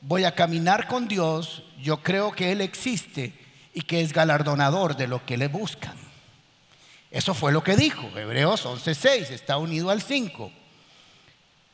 voy 0.00 0.24
a 0.24 0.34
caminar 0.34 0.88
con 0.88 1.08
Dios, 1.08 1.62
yo 1.80 2.02
creo 2.02 2.32
que 2.32 2.52
Él 2.52 2.60
existe 2.60 3.32
y 3.72 3.82
que 3.82 4.00
es 4.00 4.12
galardonador 4.12 4.96
de 4.96 5.06
lo 5.06 5.24
que 5.24 5.36
le 5.36 5.48
buscan. 5.48 6.05
Eso 7.16 7.32
fue 7.32 7.50
lo 7.50 7.64
que 7.64 7.76
dijo, 7.76 8.10
Hebreos 8.14 8.66
11.6, 8.66 9.30
está 9.30 9.56
unido 9.56 9.88
al 9.88 10.02
5. 10.02 10.52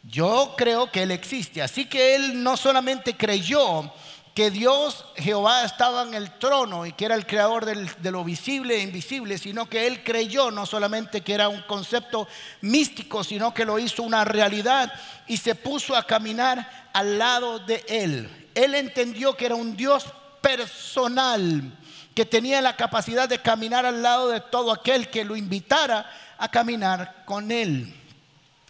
Yo 0.04 0.54
creo 0.56 0.92
que 0.92 1.02
Él 1.02 1.10
existe, 1.10 1.60
así 1.60 1.86
que 1.86 2.14
Él 2.14 2.44
no 2.44 2.56
solamente 2.56 3.16
creyó, 3.16 3.92
que 4.34 4.52
Dios, 4.52 5.04
Jehová, 5.16 5.64
estaba 5.64 6.04
en 6.04 6.14
el 6.14 6.38
trono 6.38 6.86
y 6.86 6.92
que 6.92 7.06
era 7.06 7.16
el 7.16 7.26
creador 7.26 7.64
de 7.64 8.10
lo 8.12 8.22
visible 8.22 8.76
e 8.76 8.82
invisible, 8.82 9.36
sino 9.36 9.68
que 9.68 9.88
él 9.88 10.04
creyó 10.04 10.52
no 10.52 10.64
solamente 10.64 11.22
que 11.22 11.34
era 11.34 11.48
un 11.48 11.62
concepto 11.62 12.28
místico, 12.60 13.24
sino 13.24 13.52
que 13.52 13.64
lo 13.64 13.80
hizo 13.80 14.04
una 14.04 14.24
realidad 14.24 14.92
y 15.26 15.38
se 15.38 15.56
puso 15.56 15.96
a 15.96 16.06
caminar 16.06 16.88
al 16.92 17.18
lado 17.18 17.58
de 17.58 17.84
él. 17.88 18.48
Él 18.54 18.76
entendió 18.76 19.36
que 19.36 19.46
era 19.46 19.56
un 19.56 19.76
Dios 19.76 20.04
personal, 20.40 21.76
que 22.14 22.26
tenía 22.26 22.60
la 22.60 22.76
capacidad 22.76 23.28
de 23.28 23.40
caminar 23.40 23.86
al 23.86 24.02
lado 24.02 24.28
de 24.28 24.40
todo 24.40 24.72
aquel 24.72 25.08
que 25.08 25.24
lo 25.24 25.36
invitara 25.36 26.10
a 26.38 26.48
caminar 26.50 27.24
con 27.24 27.50
él. 27.50 27.94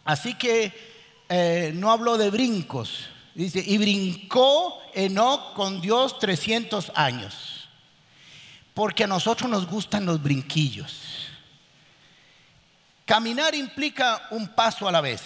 Así 0.04 0.34
que 0.34 0.72
eh, 1.28 1.72
no 1.74 1.90
habló 1.90 2.18
de 2.18 2.30
brincos, 2.30 3.08
Dice, 3.34 3.64
y 3.66 3.78
brincó 3.78 4.82
Enoch 4.92 5.54
con 5.54 5.80
Dios 5.80 6.18
300 6.18 6.92
años. 6.94 7.68
Porque 8.74 9.04
a 9.04 9.06
nosotros 9.06 9.50
nos 9.50 9.66
gustan 9.66 10.04
los 10.04 10.22
brinquillos. 10.22 11.28
Caminar 13.06 13.54
implica 13.54 14.28
un 14.30 14.48
paso 14.48 14.86
a 14.86 14.92
la 14.92 15.00
vez. 15.00 15.22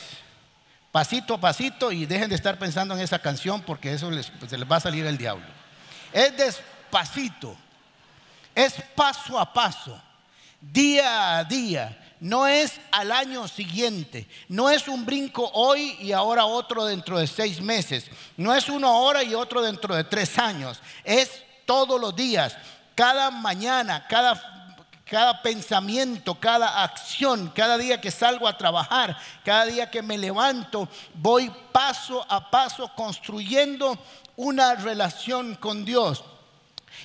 Pasito 0.92 1.34
a 1.34 1.40
pasito 1.40 1.92
y 1.92 2.06
dejen 2.06 2.28
de 2.28 2.36
estar 2.36 2.58
pensando 2.58 2.94
en 2.94 3.00
esa 3.00 3.18
canción 3.18 3.60
porque 3.62 3.92
eso 3.92 4.10
les, 4.10 4.32
se 4.48 4.56
les 4.56 4.70
va 4.70 4.76
a 4.76 4.80
salir 4.80 5.04
el 5.04 5.18
diablo. 5.18 5.46
Es 6.12 6.36
despacito. 6.36 7.56
Es 8.56 8.72
paso 8.96 9.38
a 9.38 9.52
paso. 9.52 10.02
Día 10.60 11.38
a 11.38 11.44
día. 11.44 12.02
No 12.18 12.46
es 12.46 12.80
al 12.92 13.12
año 13.12 13.46
siguiente, 13.46 14.26
no 14.48 14.70
es 14.70 14.88
un 14.88 15.04
brinco 15.04 15.50
hoy 15.52 15.98
y 16.00 16.12
ahora 16.12 16.46
otro 16.46 16.86
dentro 16.86 17.18
de 17.18 17.26
seis 17.26 17.60
meses, 17.60 18.06
no 18.38 18.54
es 18.54 18.70
uno 18.70 18.88
ahora 18.88 19.22
y 19.22 19.34
otro 19.34 19.60
dentro 19.60 19.94
de 19.94 20.02
tres 20.02 20.38
años, 20.38 20.80
es 21.04 21.42
todos 21.66 22.00
los 22.00 22.16
días, 22.16 22.56
cada 22.94 23.30
mañana, 23.30 24.06
cada 24.08 24.56
cada 25.08 25.40
pensamiento, 25.40 26.34
cada 26.34 26.82
acción, 26.82 27.52
cada 27.54 27.78
día 27.78 28.00
que 28.00 28.10
salgo 28.10 28.48
a 28.48 28.58
trabajar, 28.58 29.16
cada 29.44 29.66
día 29.66 29.88
que 29.88 30.02
me 30.02 30.18
levanto, 30.18 30.88
voy 31.14 31.48
paso 31.70 32.26
a 32.28 32.50
paso 32.50 32.90
construyendo 32.96 33.96
una 34.34 34.74
relación 34.74 35.54
con 35.54 35.84
Dios. 35.84 36.24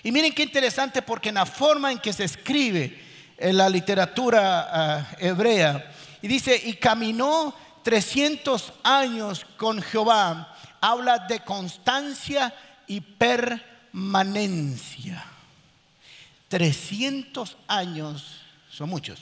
Y 0.04 0.12
miren 0.12 0.34
qué 0.34 0.44
interesante 0.44 1.02
porque 1.02 1.30
en 1.30 1.36
la 1.36 1.46
forma 1.46 1.92
en 1.92 2.00
que 2.00 2.14
se 2.14 2.24
escribe, 2.24 3.00
en 3.38 3.58
la 3.58 3.70
literatura 3.70 4.68
ah, 4.72 5.08
hebrea. 5.20 5.92
Y 6.22 6.28
dice, 6.28 6.60
y 6.64 6.74
caminó 6.74 7.56
300 7.84 8.74
años 8.84 9.46
con 9.58 9.82
Jehová. 9.82 10.56
Habla 10.80 11.20
de 11.20 11.40
constancia 11.42 12.54
y 12.88 13.02
permanencia. 13.02 13.92
300 16.48 17.58
años 17.68 18.42
son 18.70 18.90
muchos. 18.90 19.20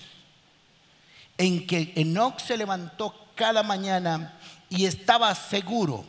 En 1.38 1.66
que 1.68 1.94
Enoch 1.96 2.40
se 2.40 2.58
levantó 2.58 3.28
cada 3.36 3.64
mañana 3.64 4.38
y 4.70 4.86
estaba 4.86 5.34
seguro 5.36 6.06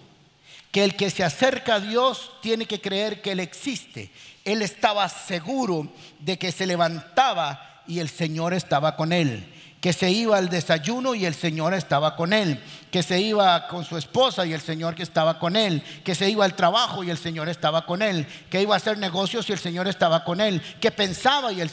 que 0.73 0.85
el 0.85 0.97
que 0.97 1.11
se 1.11 1.25
acerca 1.25 1.77
a 1.77 1.81
Dios 1.81 2.33
tiene 2.41 2.67
que 2.67 2.81
creer 2.81 3.21
que 3.23 3.33
Él 3.33 3.41
existe. 3.41 4.11
Él 4.53 4.63
estaba 4.63 5.09
seguro 5.09 5.89
de 6.19 6.39
que 6.39 6.53
se 6.53 6.67
levantaba 6.67 7.83
y 7.87 7.99
el 7.99 8.09
Señor 8.09 8.55
estaba 8.55 8.97
con 8.97 9.13
él. 9.13 9.47
Que 9.81 9.95
se 9.95 10.11
iba 10.11 10.37
al 10.37 10.51
desayuno 10.51 11.15
y 11.15 11.25
el 11.25 11.35
Señor 11.35 11.73
estaba 11.73 12.15
con 12.15 12.35
él. 12.35 12.63
Que 12.91 13.03
se 13.03 13.19
iba 13.19 13.67
con 13.69 13.85
su 13.85 13.97
esposa 13.97 14.45
y 14.45 14.53
el 14.53 14.61
Señor 14.61 14.95
que 14.95 15.03
estaba 15.03 15.39
con 15.39 15.57
él. 15.57 15.83
Que 16.05 16.15
se 16.15 16.29
iba 16.29 16.45
al 16.45 16.55
trabajo 16.55 17.03
y 17.03 17.09
el 17.09 17.17
Señor 17.17 17.49
estaba 17.49 17.87
con 17.87 18.03
él. 18.03 18.27
Que 18.51 18.61
iba 18.61 18.75
a 18.75 18.77
hacer 18.77 18.99
negocios 18.99 19.49
y 19.49 19.53
el 19.53 19.59
Señor 19.59 19.89
estaba 19.89 20.23
con 20.23 20.41
él. 20.41 20.61
Que 20.81 20.91
pensaba 20.91 21.51
y 21.51 21.63
el, 21.63 21.71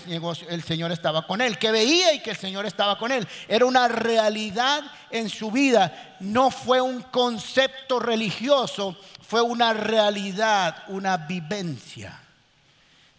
el 0.49 0.63
Señor 0.63 0.93
estaba 0.93 1.27
con 1.27 1.41
él. 1.41 1.57
Que 1.57 1.71
veía 1.71 2.13
y 2.13 2.21
que 2.21 2.31
el 2.31 2.37
Señor 2.37 2.65
estaba 2.65 2.97
con 2.97 3.11
él. 3.11 3.27
Era 3.49 3.65
una 3.65 3.89
realidad 3.89 4.83
en 5.11 5.27
su 5.27 5.51
vida. 5.51 6.15
No 6.21 6.49
fue 6.49 6.79
un 6.79 7.01
concepto 7.01 7.99
religioso, 7.99 8.97
fue 9.21 9.41
una 9.41 9.73
realidad, 9.73 10.83
una 10.87 11.17
vivencia. 11.17 12.21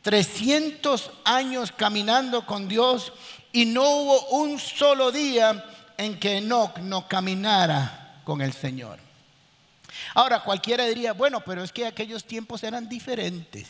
300 0.02 1.10
años 1.24 1.72
caminando 1.72 2.46
con 2.46 2.68
Dios 2.68 3.12
y 3.52 3.64
no 3.66 3.88
hubo 3.88 4.28
un 4.28 4.58
solo 4.58 5.10
día 5.10 5.64
en 5.96 6.18
que 6.18 6.38
Enoch 6.38 6.78
no 6.78 7.08
caminara 7.08 8.20
con 8.24 8.40
el 8.40 8.52
Señor. 8.52 8.98
Ahora 10.14 10.42
cualquiera 10.42 10.84
diría, 10.86 11.12
bueno, 11.12 11.40
pero 11.40 11.62
es 11.62 11.72
que 11.72 11.86
aquellos 11.86 12.24
tiempos 12.24 12.62
eran 12.62 12.88
diferentes. 12.88 13.66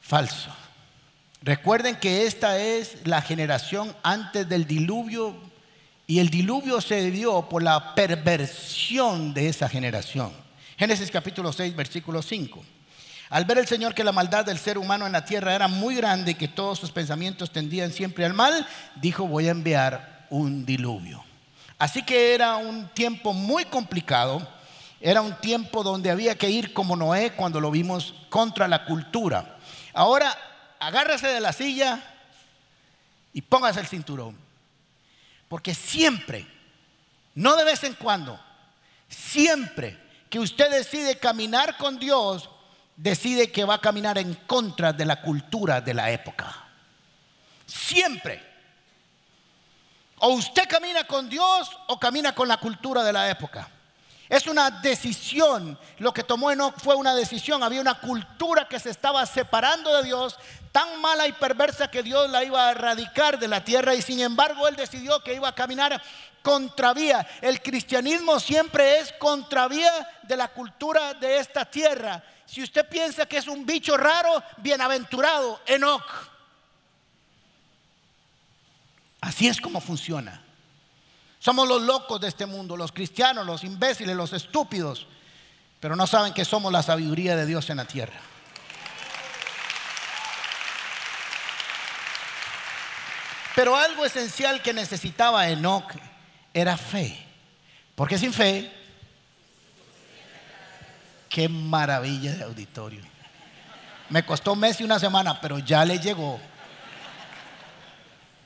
Falso. 0.00 0.50
Recuerden 1.42 1.96
que 1.96 2.26
esta 2.26 2.58
es 2.58 3.06
la 3.06 3.22
generación 3.22 3.96
antes 4.02 4.48
del 4.48 4.66
diluvio 4.66 5.34
y 6.06 6.18
el 6.18 6.28
diluvio 6.28 6.80
se 6.80 7.10
dio 7.10 7.48
por 7.48 7.62
la 7.62 7.94
perversión 7.94 9.32
de 9.32 9.48
esa 9.48 9.68
generación. 9.68 10.32
Génesis 10.76 11.10
capítulo 11.10 11.52
6, 11.52 11.74
versículo 11.76 12.20
5. 12.20 12.62
Al 13.30 13.44
ver 13.44 13.58
el 13.58 13.68
Señor 13.68 13.94
que 13.94 14.02
la 14.02 14.10
maldad 14.10 14.44
del 14.44 14.58
ser 14.58 14.76
humano 14.76 15.06
en 15.06 15.12
la 15.12 15.24
tierra 15.24 15.54
era 15.54 15.68
muy 15.68 15.94
grande 15.94 16.32
y 16.32 16.34
que 16.34 16.48
todos 16.48 16.80
sus 16.80 16.90
pensamientos 16.90 17.52
tendían 17.52 17.92
siempre 17.92 18.24
al 18.24 18.34
mal, 18.34 18.66
dijo 18.96 19.24
voy 19.24 19.46
a 19.46 19.52
enviar 19.52 20.26
un 20.30 20.66
diluvio. 20.66 21.24
Así 21.78 22.02
que 22.02 22.34
era 22.34 22.56
un 22.56 22.88
tiempo 22.88 23.32
muy 23.32 23.64
complicado, 23.66 24.46
era 25.00 25.22
un 25.22 25.34
tiempo 25.40 25.84
donde 25.84 26.10
había 26.10 26.36
que 26.36 26.50
ir 26.50 26.72
como 26.72 26.96
Noé 26.96 27.30
cuando 27.32 27.60
lo 27.60 27.70
vimos 27.70 28.14
contra 28.28 28.66
la 28.66 28.84
cultura. 28.84 29.58
Ahora 29.94 30.36
agárrese 30.80 31.28
de 31.28 31.40
la 31.40 31.52
silla 31.52 32.02
y 33.32 33.42
póngase 33.42 33.78
el 33.78 33.86
cinturón. 33.86 34.36
Porque 35.48 35.72
siempre, 35.72 36.46
no 37.36 37.54
de 37.54 37.64
vez 37.64 37.84
en 37.84 37.94
cuando, 37.94 38.40
siempre 39.08 39.96
que 40.28 40.40
usted 40.40 40.68
decide 40.70 41.16
caminar 41.16 41.76
con 41.76 41.98
Dios, 41.98 42.50
decide 42.96 43.50
que 43.50 43.64
va 43.64 43.74
a 43.74 43.80
caminar 43.80 44.18
en 44.18 44.34
contra 44.46 44.92
de 44.92 45.04
la 45.04 45.20
cultura 45.20 45.80
de 45.80 45.94
la 45.94 46.10
época. 46.10 46.54
Siempre. 47.66 48.42
O 50.18 50.30
usted 50.30 50.68
camina 50.68 51.04
con 51.04 51.28
Dios 51.28 51.70
o 51.88 51.98
camina 51.98 52.34
con 52.34 52.48
la 52.48 52.58
cultura 52.58 53.02
de 53.02 53.12
la 53.12 53.30
época. 53.30 53.68
Es 54.28 54.46
una 54.46 54.70
decisión. 54.70 55.76
Lo 55.98 56.14
que 56.14 56.22
tomó 56.22 56.52
Enoch 56.52 56.74
fue 56.78 56.94
una 56.94 57.14
decisión. 57.14 57.64
Había 57.64 57.80
una 57.80 58.00
cultura 58.00 58.68
que 58.68 58.78
se 58.78 58.90
estaba 58.90 59.26
separando 59.26 59.96
de 59.96 60.04
Dios, 60.04 60.38
tan 60.70 61.00
mala 61.00 61.26
y 61.26 61.32
perversa 61.32 61.90
que 61.90 62.04
Dios 62.04 62.30
la 62.30 62.44
iba 62.44 62.68
a 62.68 62.70
erradicar 62.70 63.40
de 63.40 63.48
la 63.48 63.64
tierra 63.64 63.92
y 63.94 64.02
sin 64.02 64.20
embargo 64.20 64.68
él 64.68 64.76
decidió 64.76 65.20
que 65.24 65.34
iba 65.34 65.48
a 65.48 65.54
caminar 65.54 66.00
contravía. 66.42 67.26
El 67.40 67.60
cristianismo 67.60 68.38
siempre 68.38 69.00
es 69.00 69.12
contravía 69.14 69.90
de 70.22 70.36
la 70.36 70.48
cultura 70.48 71.14
de 71.14 71.38
esta 71.38 71.64
tierra. 71.64 72.22
Si 72.50 72.60
usted 72.60 72.88
piensa 72.88 73.26
que 73.26 73.36
es 73.36 73.46
un 73.46 73.64
bicho 73.64 73.96
raro, 73.96 74.42
bienaventurado, 74.56 75.60
Enoch. 75.66 76.02
Así 79.20 79.46
es 79.46 79.60
como 79.60 79.80
funciona. 79.80 80.42
Somos 81.38 81.68
los 81.68 81.80
locos 81.82 82.20
de 82.20 82.26
este 82.26 82.46
mundo, 82.46 82.76
los 82.76 82.90
cristianos, 82.90 83.46
los 83.46 83.62
imbéciles, 83.62 84.16
los 84.16 84.32
estúpidos, 84.32 85.06
pero 85.78 85.94
no 85.94 86.08
saben 86.08 86.34
que 86.34 86.44
somos 86.44 86.72
la 86.72 86.82
sabiduría 86.82 87.36
de 87.36 87.46
Dios 87.46 87.70
en 87.70 87.76
la 87.76 87.84
tierra. 87.84 88.18
Pero 93.54 93.76
algo 93.76 94.04
esencial 94.04 94.60
que 94.60 94.72
necesitaba 94.72 95.48
Enoch 95.48 95.92
era 96.52 96.76
fe. 96.76 97.16
Porque 97.94 98.18
sin 98.18 98.32
fe, 98.32 98.79
qué 101.30 101.48
maravilla 101.48 102.34
de 102.34 102.44
auditorio. 102.44 103.00
Me 104.10 104.26
costó 104.26 104.52
un 104.52 104.58
mes 104.58 104.80
y 104.80 104.84
una 104.84 104.98
semana, 104.98 105.40
pero 105.40 105.58
ya 105.60 105.84
le 105.84 105.98
llegó. 105.98 106.38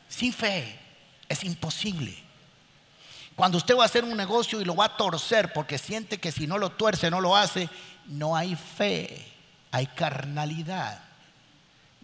Sin 0.08 0.32
fe 0.32 0.78
es 1.28 1.42
imposible. 1.42 2.14
Cuando 3.34 3.58
usted 3.58 3.76
va 3.76 3.82
a 3.82 3.86
hacer 3.86 4.04
un 4.04 4.16
negocio 4.16 4.60
y 4.60 4.64
lo 4.64 4.76
va 4.76 4.84
a 4.84 4.96
torcer 4.96 5.52
porque 5.52 5.78
siente 5.78 6.18
que 6.18 6.30
si 6.30 6.46
no 6.46 6.58
lo 6.58 6.70
tuerce 6.70 7.10
no 7.10 7.20
lo 7.20 7.36
hace, 7.36 7.68
no 8.06 8.36
hay 8.36 8.54
fe, 8.54 9.26
hay 9.72 9.86
carnalidad. 9.86 11.00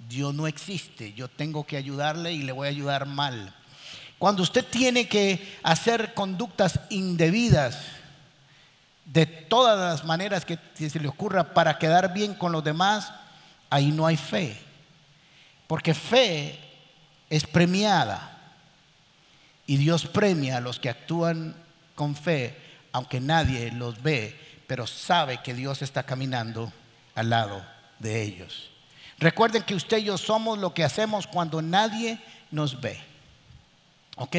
Dios 0.09 0.35
no 0.35 0.47
existe, 0.47 1.13
yo 1.13 1.29
tengo 1.29 1.65
que 1.65 1.77
ayudarle 1.77 2.33
y 2.33 2.43
le 2.43 2.53
voy 2.53 2.67
a 2.67 2.71
ayudar 2.71 3.07
mal. 3.07 3.55
Cuando 4.19 4.43
usted 4.43 4.65
tiene 4.65 5.07
que 5.07 5.59
hacer 5.63 6.15
conductas 6.15 6.81
indebidas 6.89 7.79
de 9.13 9.27
todas 9.27 9.77
las 9.79 10.05
maneras 10.05 10.45
que 10.45 10.57
se 10.75 11.01
le 11.01 11.09
ocurra 11.09 11.53
para 11.53 11.79
quedar 11.79 12.15
bien 12.15 12.33
con 12.35 12.53
los 12.53 12.63
demás, 12.63 13.13
ahí 13.69 13.91
no 13.91 14.07
hay 14.07 14.17
fe. 14.17 14.57
Porque 15.67 15.95
fe 15.95 16.59
es 17.29 17.45
premiada. 17.45 18.39
Y 19.67 19.79
Dios 19.79 20.07
premia 20.07 20.59
a 20.59 20.61
los 20.61 20.79
que 20.79 20.89
actúan 20.89 21.57
con 21.97 22.15
fe, 22.15 22.57
aunque 22.93 23.21
nadie 23.21 23.73
los 23.73 24.01
ve, 24.01 24.39
pero 24.69 24.87
sabe 24.87 25.41
que 25.43 25.55
Dios 25.55 25.83
está 25.83 26.05
caminando 26.05 26.73
al 27.17 27.31
lado 27.31 27.65
de 27.99 28.23
ellos. 28.23 28.71
Recuerden 29.19 29.65
que 29.65 29.75
usted 29.75 29.99
y 29.99 30.05
yo 30.05 30.19
somos 30.19 30.59
lo 30.59 30.73
que 30.73 30.85
hacemos 30.85 31.27
cuando 31.27 31.61
nadie 31.61 32.21
nos 32.53 32.81
ve. 32.81 33.01
¿Ok? 34.17 34.37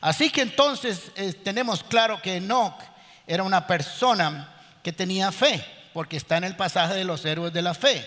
Así 0.00 0.30
que 0.30 0.40
entonces 0.40 1.12
eh, 1.16 1.34
tenemos 1.34 1.84
claro 1.84 2.20
que 2.22 2.36
Enoch 2.36 2.89
era 3.32 3.42
una 3.42 3.66
persona 3.66 4.52
que 4.82 4.92
tenía 4.92 5.32
fe, 5.32 5.64
porque 5.92 6.16
está 6.16 6.36
en 6.36 6.44
el 6.44 6.56
pasaje 6.56 6.94
de 6.94 7.04
los 7.04 7.24
héroes 7.24 7.52
de 7.52 7.62
la 7.62 7.74
fe. 7.74 8.06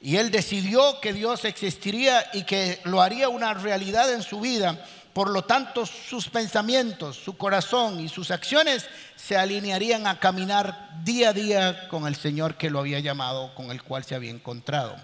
Y 0.00 0.16
él 0.16 0.30
decidió 0.30 1.00
que 1.00 1.12
Dios 1.12 1.44
existiría 1.44 2.24
y 2.32 2.42
que 2.42 2.80
lo 2.84 3.00
haría 3.00 3.28
una 3.28 3.54
realidad 3.54 4.12
en 4.12 4.22
su 4.22 4.40
vida 4.40 4.78
por 5.12 5.28
lo 5.28 5.42
tanto, 5.42 5.84
sus 5.84 6.28
pensamientos, 6.28 7.16
su 7.16 7.36
corazón 7.36 8.00
y 8.00 8.08
sus 8.08 8.30
acciones 8.30 8.88
se 9.14 9.36
alinearían 9.36 10.06
a 10.06 10.18
caminar 10.18 11.02
día 11.04 11.30
a 11.30 11.32
día 11.34 11.88
con 11.88 12.06
el 12.06 12.16
Señor 12.16 12.54
que 12.54 12.70
lo 12.70 12.80
había 12.80 12.98
llamado, 13.00 13.54
con 13.54 13.70
el 13.70 13.82
cual 13.82 14.04
se 14.04 14.14
había 14.14 14.30
encontrado. 14.30 14.96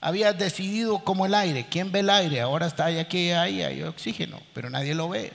Había 0.00 0.34
decidido 0.34 0.98
como 0.98 1.24
el 1.24 1.34
aire. 1.34 1.66
¿Quién 1.70 1.90
ve 1.90 2.00
el 2.00 2.10
aire? 2.10 2.42
Ahora 2.42 2.66
está 2.66 2.86
ahí, 2.86 2.98
aquí, 2.98 3.30
ahí, 3.30 3.62
hay 3.62 3.82
oxígeno, 3.82 4.40
pero 4.52 4.68
nadie 4.68 4.94
lo 4.94 5.08
ve. 5.08 5.32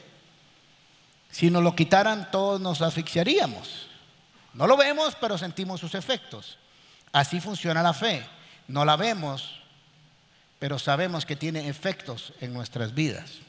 Si 1.31 1.49
nos 1.49 1.63
lo 1.63 1.75
quitaran, 1.75 2.29
todos 2.31 2.59
nos 2.59 2.81
asfixiaríamos. 2.81 3.87
No 4.53 4.67
lo 4.67 4.75
vemos, 4.77 5.15
pero 5.19 5.37
sentimos 5.37 5.79
sus 5.79 5.95
efectos. 5.95 6.57
Así 7.11 7.39
funciona 7.39 7.81
la 7.81 7.93
fe. 7.93 8.25
No 8.67 8.85
la 8.85 8.95
vemos, 8.95 9.59
pero 10.59 10.77
sabemos 10.77 11.25
que 11.25 11.35
tiene 11.35 11.67
efectos 11.67 12.33
en 12.41 12.53
nuestras 12.53 12.93
vidas. 12.93 13.39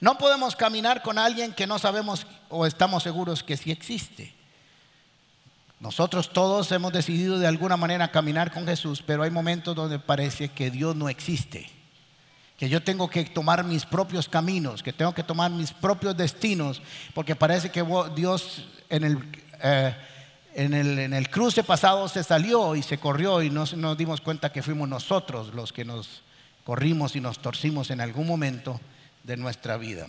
No 0.00 0.16
podemos 0.16 0.56
caminar 0.56 1.02
con 1.02 1.18
alguien 1.18 1.52
que 1.52 1.66
no 1.66 1.78
sabemos 1.78 2.26
o 2.48 2.64
estamos 2.64 3.02
seguros 3.02 3.42
que 3.42 3.56
sí 3.56 3.70
existe. 3.70 4.34
Nosotros 5.78 6.30
todos 6.32 6.70
hemos 6.72 6.92
decidido 6.92 7.38
de 7.38 7.46
alguna 7.46 7.76
manera 7.76 8.10
caminar 8.10 8.52
con 8.52 8.66
Jesús, 8.66 9.02
pero 9.04 9.22
hay 9.22 9.30
momentos 9.30 9.74
donde 9.74 9.98
parece 9.98 10.50
que 10.50 10.70
Dios 10.70 10.94
no 10.94 11.08
existe, 11.08 11.70
que 12.60 12.68
yo 12.68 12.82
tengo 12.82 13.08
que 13.08 13.24
tomar 13.24 13.64
mis 13.64 13.86
propios 13.86 14.28
caminos, 14.28 14.82
que 14.82 14.92
tengo 14.92 15.14
que 15.14 15.22
tomar 15.22 15.50
mis 15.50 15.72
propios 15.72 16.14
destinos, 16.14 16.82
porque 17.14 17.34
parece 17.34 17.70
que 17.70 17.82
Dios 18.14 18.66
en 18.90 19.04
el, 19.04 19.18
eh, 19.62 19.96
en 20.52 20.74
el, 20.74 20.98
en 20.98 21.14
el 21.14 21.30
cruce 21.30 21.64
pasado 21.64 22.06
se 22.06 22.22
salió 22.22 22.76
y 22.76 22.82
se 22.82 22.98
corrió 22.98 23.40
y 23.40 23.48
no 23.48 23.64
nos 23.76 23.96
dimos 23.96 24.20
cuenta 24.20 24.52
que 24.52 24.62
fuimos 24.62 24.90
nosotros 24.90 25.54
los 25.54 25.72
que 25.72 25.86
nos 25.86 26.20
corrimos 26.62 27.16
y 27.16 27.20
nos 27.22 27.38
torcimos 27.38 27.90
en 27.90 28.02
algún 28.02 28.26
momento 28.26 28.78
de 29.22 29.38
nuestra 29.38 29.78
vida. 29.78 30.08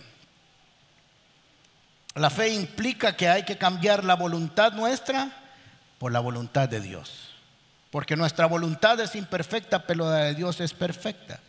La 2.14 2.28
fe 2.28 2.52
implica 2.52 3.16
que 3.16 3.30
hay 3.30 3.44
que 3.46 3.56
cambiar 3.56 4.04
la 4.04 4.14
voluntad 4.14 4.74
nuestra 4.74 5.32
por 5.98 6.12
la 6.12 6.20
voluntad 6.20 6.68
de 6.68 6.82
Dios. 6.82 7.30
Porque 7.90 8.14
nuestra 8.14 8.44
voluntad 8.44 9.00
es 9.00 9.16
imperfecta, 9.16 9.86
pero 9.86 10.10
la 10.10 10.16
de 10.16 10.34
Dios 10.34 10.60
es 10.60 10.74
perfecta. 10.74 11.40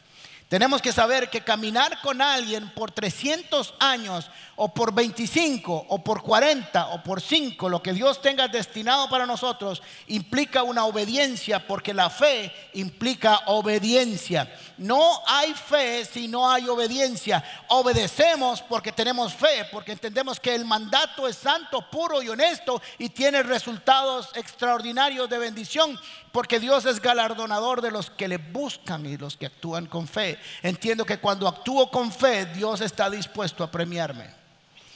Tenemos 0.53 0.83
que 0.83 0.91
saber 0.91 1.31
que 1.31 1.41
caminar 1.41 1.99
con 2.01 2.21
alguien 2.21 2.69
por 2.75 2.91
300 2.91 3.73
años 3.79 4.29
o 4.55 4.71
por 4.71 4.93
25 4.93 5.87
o 5.89 6.03
por 6.03 6.21
40 6.21 6.89
o 6.89 7.01
por 7.01 7.21
5, 7.21 7.69
lo 7.69 7.81
que 7.81 7.91
Dios 7.91 8.21
tenga 8.21 8.47
destinado 8.47 9.09
para 9.09 9.25
nosotros, 9.25 9.81
implica 10.05 10.61
una 10.61 10.85
obediencia 10.85 11.65
porque 11.65 11.91
la 11.91 12.11
fe 12.11 12.53
implica 12.75 13.41
obediencia. 13.47 14.55
No 14.77 15.23
hay 15.25 15.55
fe 15.55 16.05
si 16.05 16.27
no 16.27 16.47
hay 16.47 16.69
obediencia. 16.69 17.43
Obedecemos 17.69 18.61
porque 18.61 18.91
tenemos 18.91 19.33
fe, 19.33 19.65
porque 19.71 19.93
entendemos 19.93 20.39
que 20.39 20.53
el 20.53 20.65
mandato 20.65 21.27
es 21.27 21.35
santo, 21.35 21.89
puro 21.89 22.21
y 22.21 22.29
honesto 22.29 22.79
y 22.99 23.09
tiene 23.09 23.41
resultados 23.41 24.29
extraordinarios 24.35 25.27
de 25.31 25.39
bendición 25.39 25.99
porque 26.33 26.59
Dios 26.59 26.85
es 26.85 26.99
galardonador 26.99 27.79
de 27.79 27.91
los 27.91 28.09
que 28.09 28.27
le 28.27 28.37
buscan 28.37 29.05
y 29.05 29.17
los 29.17 29.37
que 29.37 29.45
actúan 29.45 29.85
con 29.85 30.07
fe. 30.07 30.39
Entiendo 30.61 31.05
que 31.05 31.19
cuando 31.19 31.47
actúo 31.47 31.89
con 31.89 32.11
fe, 32.11 32.45
Dios 32.47 32.81
está 32.81 33.09
dispuesto 33.09 33.63
a 33.63 33.71
premiarme. 33.71 34.29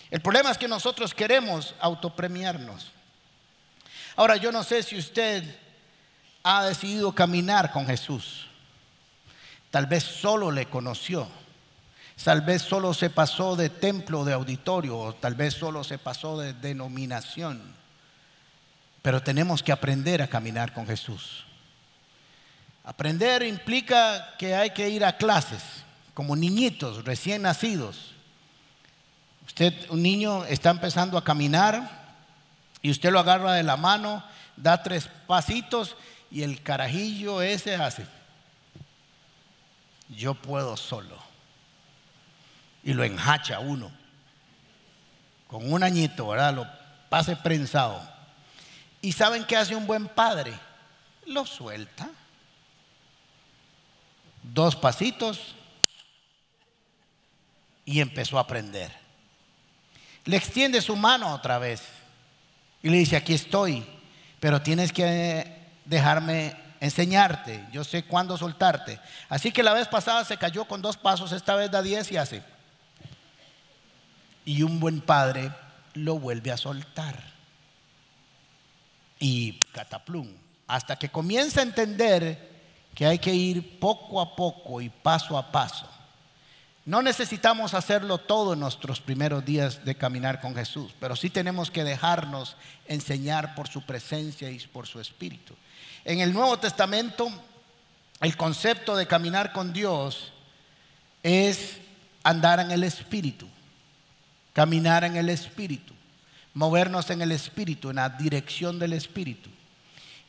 El 0.09 0.21
problema 0.21 0.51
es 0.51 0.57
que 0.57 0.67
nosotros 0.67 1.13
queremos 1.13 1.75
autopremiarnos. 1.79 2.91
Ahora, 4.15 4.37
yo 4.37 4.51
no 4.51 4.63
sé 4.63 4.83
si 4.83 4.97
usted 4.97 5.43
ha 6.43 6.65
decidido 6.65 7.13
caminar 7.13 7.71
con 7.71 7.85
Jesús. 7.85 8.47
Tal 9.69 9.85
vez 9.85 10.03
solo 10.03 10.49
le 10.49 10.67
conoció. 10.67 11.27
Tal 12.23 12.41
vez 12.41 12.61
solo 12.61 12.93
se 12.93 13.09
pasó 13.09 13.55
de 13.55 13.69
templo, 13.69 14.25
de 14.25 14.33
auditorio, 14.33 14.97
o 14.97 15.13
tal 15.13 15.35
vez 15.35 15.53
solo 15.53 15.83
se 15.83 15.97
pasó 15.97 16.37
de 16.39 16.53
denominación. 16.53 17.61
Pero 19.01 19.21
tenemos 19.21 19.61
que 19.61 19.71
aprender 19.71 20.21
a 20.21 20.27
caminar 20.27 20.73
con 20.73 20.87
Jesús. 20.87 21.45
Aprender 22.87 23.43
implica 23.43 24.37
que 24.37 24.55
hay 24.55 24.69
que 24.69 24.87
ir 24.87 25.03
a 25.03 25.17
clases, 25.17 25.61
como 26.13 26.37
niñitos 26.37 27.03
recién 27.03 27.41
nacidos. 27.41 28.13
Usted, 29.45 29.73
un 29.89 30.01
niño, 30.01 30.45
está 30.45 30.69
empezando 30.69 31.17
a 31.17 31.23
caminar 31.25 32.15
y 32.81 32.89
usted 32.89 33.11
lo 33.11 33.19
agarra 33.19 33.51
de 33.51 33.63
la 33.63 33.75
mano, 33.75 34.23
da 34.55 34.81
tres 34.83 35.09
pasitos 35.27 35.97
y 36.31 36.43
el 36.43 36.63
carajillo 36.63 37.41
ese 37.41 37.75
hace, 37.75 38.07
yo 40.07 40.33
puedo 40.33 40.77
solo. 40.77 41.17
Y 42.85 42.93
lo 42.93 43.03
enhacha 43.03 43.59
uno. 43.59 43.91
Con 45.49 45.73
un 45.73 45.83
añito, 45.83 46.29
¿verdad? 46.29 46.53
Lo 46.53 46.67
pase 47.09 47.35
prensado. 47.35 48.01
¿Y 49.01 49.11
saben 49.11 49.43
qué 49.43 49.57
hace 49.57 49.75
un 49.75 49.85
buen 49.85 50.07
padre? 50.07 50.53
Lo 51.25 51.45
suelta. 51.45 52.09
Dos 54.53 54.75
pasitos 54.75 55.55
y 57.85 58.01
empezó 58.01 58.37
a 58.37 58.41
aprender. 58.41 58.91
Le 60.25 60.35
extiende 60.35 60.81
su 60.81 60.95
mano 60.95 61.33
otra 61.33 61.57
vez 61.57 61.81
y 62.83 62.89
le 62.89 62.97
dice, 62.97 63.15
aquí 63.15 63.33
estoy, 63.33 63.85
pero 64.39 64.61
tienes 64.61 64.91
que 64.91 65.55
dejarme 65.85 66.55
enseñarte, 66.79 67.65
yo 67.71 67.83
sé 67.83 68.03
cuándo 68.03 68.37
soltarte. 68.37 68.99
Así 69.29 69.51
que 69.51 69.63
la 69.63 69.73
vez 69.73 69.87
pasada 69.87 70.25
se 70.25 70.37
cayó 70.37 70.65
con 70.65 70.81
dos 70.81 70.97
pasos, 70.97 71.31
esta 71.31 71.55
vez 71.55 71.71
da 71.71 71.81
diez 71.81 72.11
y 72.11 72.17
hace. 72.17 72.43
Y 74.45 74.63
un 74.63 74.79
buen 74.79 75.01
padre 75.01 75.51
lo 75.93 76.19
vuelve 76.19 76.51
a 76.51 76.57
soltar. 76.57 77.21
Y 79.19 79.53
cataplum, 79.71 80.29
hasta 80.67 80.97
que 80.97 81.09
comienza 81.09 81.61
a 81.61 81.63
entender 81.63 82.56
que 82.97 83.05
hay 83.05 83.19
que 83.19 83.31
ir 83.31 83.79
poco 83.79 84.19
a 84.19 84.35
poco 84.35 84.81
y 84.81 84.89
paso 84.89 85.37
a 85.37 85.51
paso. 85.51 85.87
No 86.83 87.03
necesitamos 87.03 87.75
hacerlo 87.75 88.17
todo 88.17 88.53
en 88.53 88.59
nuestros 88.59 88.99
primeros 88.99 89.45
días 89.45 89.85
de 89.85 89.93
caminar 89.93 90.41
con 90.41 90.55
Jesús, 90.55 90.95
pero 90.99 91.15
sí 91.15 91.29
tenemos 91.29 91.69
que 91.69 91.83
dejarnos 91.83 92.55
enseñar 92.87 93.53
por 93.53 93.67
su 93.67 93.83
presencia 93.83 94.49
y 94.49 94.57
por 94.57 94.87
su 94.87 94.99
espíritu. 94.99 95.53
En 96.05 96.21
el 96.21 96.33
Nuevo 96.33 96.57
Testamento, 96.57 97.29
el 98.19 98.35
concepto 98.35 98.95
de 98.95 99.05
caminar 99.05 99.51
con 99.51 99.73
Dios 99.73 100.33
es 101.21 101.77
andar 102.23 102.59
en 102.59 102.71
el 102.71 102.83
Espíritu, 102.83 103.47
caminar 104.53 105.03
en 105.03 105.17
el 105.17 105.29
Espíritu, 105.29 105.93
movernos 106.55 107.11
en 107.11 107.21
el 107.21 107.31
Espíritu, 107.31 107.91
en 107.91 107.97
la 107.97 108.09
dirección 108.09 108.79
del 108.79 108.93
Espíritu. 108.93 109.51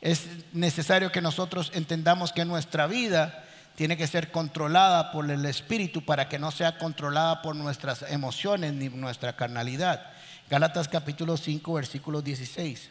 Es 0.01 0.27
necesario 0.53 1.11
que 1.11 1.21
nosotros 1.21 1.71
entendamos 1.73 2.31
que 2.31 2.45
nuestra 2.45 2.87
vida 2.87 3.43
tiene 3.75 3.97
que 3.97 4.07
ser 4.07 4.31
controlada 4.31 5.11
por 5.11 5.29
el 5.29 5.45
Espíritu 5.45 6.03
para 6.03 6.27
que 6.29 6.39
no 6.39 6.51
sea 6.51 6.77
controlada 6.77 7.41
por 7.41 7.55
nuestras 7.55 8.03
emociones 8.09 8.73
ni 8.73 8.89
nuestra 8.89 9.35
carnalidad. 9.35 10.05
Gálatas 10.49 10.87
capítulo 10.87 11.37
5, 11.37 11.73
versículo 11.73 12.21
16. 12.21 12.89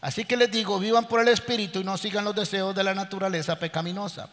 Así 0.00 0.24
que 0.24 0.36
les 0.36 0.50
digo, 0.50 0.78
vivan 0.78 1.06
por 1.06 1.20
el 1.20 1.28
Espíritu 1.28 1.80
y 1.80 1.84
no 1.84 1.96
sigan 1.96 2.24
los 2.24 2.34
deseos 2.34 2.74
de 2.74 2.84
la 2.84 2.94
naturaleza 2.94 3.58
pecaminosa, 3.58 4.28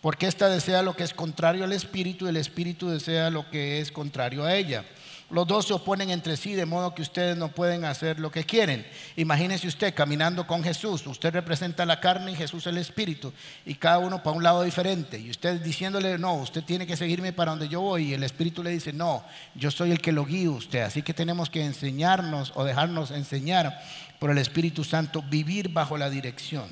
porque 0.00 0.26
ésta 0.26 0.48
desea 0.48 0.82
lo 0.82 0.96
que 0.96 1.04
es 1.04 1.14
contrario 1.14 1.64
al 1.64 1.72
Espíritu 1.72 2.26
y 2.26 2.30
el 2.30 2.36
Espíritu 2.36 2.88
desea 2.88 3.30
lo 3.30 3.48
que 3.48 3.80
es 3.80 3.92
contrario 3.92 4.44
a 4.44 4.54
ella. 4.54 4.84
Los 5.30 5.46
dos 5.46 5.66
se 5.66 5.72
oponen 5.72 6.10
entre 6.10 6.36
sí 6.36 6.52
de 6.52 6.66
modo 6.66 6.94
que 6.94 7.02
ustedes 7.02 7.36
no 7.36 7.48
pueden 7.48 7.84
hacer 7.84 8.20
lo 8.20 8.30
que 8.30 8.44
quieren. 8.44 8.86
Imagínese 9.16 9.66
usted 9.66 9.94
caminando 9.94 10.46
con 10.46 10.62
Jesús. 10.62 11.06
Usted 11.06 11.32
representa 11.32 11.86
la 11.86 11.98
carne 11.98 12.32
y 12.32 12.36
Jesús 12.36 12.66
el 12.66 12.76
Espíritu. 12.76 13.32
Y 13.64 13.74
cada 13.74 13.98
uno 13.98 14.22
para 14.22 14.36
un 14.36 14.42
lado 14.42 14.62
diferente. 14.62 15.18
Y 15.18 15.30
usted 15.30 15.60
diciéndole, 15.60 16.18
no, 16.18 16.34
usted 16.34 16.62
tiene 16.62 16.86
que 16.86 16.96
seguirme 16.96 17.32
para 17.32 17.52
donde 17.52 17.68
yo 17.68 17.80
voy. 17.80 18.10
Y 18.10 18.14
el 18.14 18.22
Espíritu 18.22 18.62
le 18.62 18.70
dice, 18.70 18.92
no, 18.92 19.24
yo 19.54 19.70
soy 19.70 19.92
el 19.92 20.00
que 20.00 20.12
lo 20.12 20.26
guío 20.26 20.52
usted. 20.52 20.82
Así 20.82 21.02
que 21.02 21.14
tenemos 21.14 21.48
que 21.48 21.64
enseñarnos 21.64 22.52
o 22.54 22.62
dejarnos 22.62 23.10
enseñar 23.10 23.82
por 24.18 24.30
el 24.30 24.38
Espíritu 24.38 24.84
Santo, 24.84 25.22
vivir 25.22 25.70
bajo 25.70 25.96
la 25.96 26.10
dirección. 26.10 26.68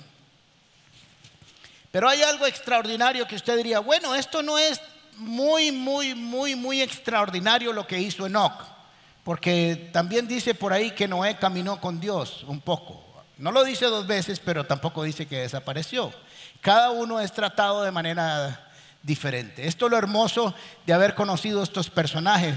Pero 1.91 2.09
hay 2.09 2.23
algo 2.23 2.47
extraordinario 2.47 3.27
que 3.27 3.37
usted 3.37 3.57
diría, 3.57 3.81
bueno, 3.81 4.15
esto 4.15 4.43
no 4.43 4.59
es 4.59 4.81
muy, 5.17 5.73
muy, 5.73 6.15
muy, 6.15 6.55
muy 6.55 6.83
extraordinario 6.83 7.73
lo 7.73 7.87
que 7.87 8.01
hizo 8.01 8.27
Enoch, 8.27 8.65
porque 9.25 9.91
también 9.93 10.27
dice 10.27 10.55
por 10.55 10.73
ahí 10.73 10.91
que 10.93 11.09
Noé 11.09 11.37
caminó 11.37 11.81
con 11.81 12.01
Dios 12.01 12.45
un 12.47 12.61
poco. 12.61 13.05
No 13.39 13.51
lo 13.51 13.65
dice 13.65 13.87
dos 13.87 14.07
veces, 14.07 14.41
pero 14.41 14.65
tampoco 14.65 15.03
dice 15.03 15.27
que 15.27 15.39
desapareció. 15.39 16.13
Cada 16.61 16.91
uno 16.91 17.21
es 17.21 17.33
tratado 17.33 17.83
de 17.83 17.91
manera 17.91 18.71
diferente. 19.03 19.67
Esto 19.67 19.87
es 19.87 19.91
lo 19.91 19.99
hermoso 19.99 20.55
de 20.87 20.93
haber 20.93 21.15
conocido 21.15 21.63
estos 21.63 21.91
personajes, 21.91 22.55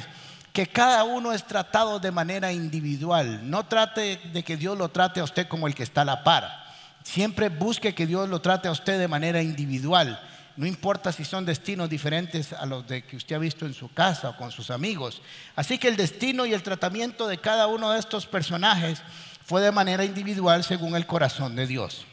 que 0.54 0.68
cada 0.68 1.04
uno 1.04 1.34
es 1.34 1.46
tratado 1.46 2.00
de 2.00 2.12
manera 2.12 2.52
individual. 2.52 3.50
No 3.50 3.66
trate 3.66 4.22
de 4.32 4.44
que 4.44 4.58
Dios 4.58 4.78
lo 4.78 4.90
trate 4.90 5.20
a 5.20 5.24
usted 5.24 5.48
como 5.48 5.68
el 5.68 5.76
que 5.76 5.84
está 5.84 6.02
a 6.02 6.06
la 6.06 6.24
par. 6.24 6.66
Siempre 7.04 7.50
busque 7.50 7.94
que 7.94 8.08
Dios 8.08 8.30
lo 8.30 8.42
trate 8.42 8.68
a 8.68 8.72
usted 8.72 9.00
de 9.00 9.08
manera 9.08 9.42
individual 9.42 10.20
no 10.58 10.66
importa 10.66 11.12
si 11.12 11.26
son 11.26 11.46
destinos 11.46 11.90
diferentes 11.90 12.54
a 12.54 12.66
los 12.66 12.88
de 12.88 13.04
que 13.04 13.18
usted 13.18 13.36
ha 13.36 13.40
visto 13.40 13.66
en 13.66 13.74
su 13.74 13.94
casa 13.94 14.30
o 14.30 14.38
con 14.38 14.52
sus 14.52 14.72
amigos. 14.72 15.22
Así 15.56 15.78
que 15.78 15.90
el 15.90 15.98
destino 15.98 16.46
y 16.46 16.54
el 16.54 16.64
tratamiento 16.64 17.28
de 17.28 17.38
cada 17.38 17.68
uno 17.68 17.92
de 17.92 18.00
estos 18.00 18.26
personajes 18.26 19.02
fue 19.46 19.62
de 19.62 19.72
manera 19.72 20.06
individual 20.06 20.64
según 20.64 20.96
el 20.96 21.06
corazón 21.06 21.56
de 21.56 21.68
Dios. 21.68 22.06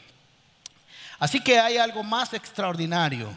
Así 1.20 1.40
que 1.40 1.60
hay 1.60 1.76
algo 1.76 2.02
más 2.02 2.34
extraordinario, 2.34 3.32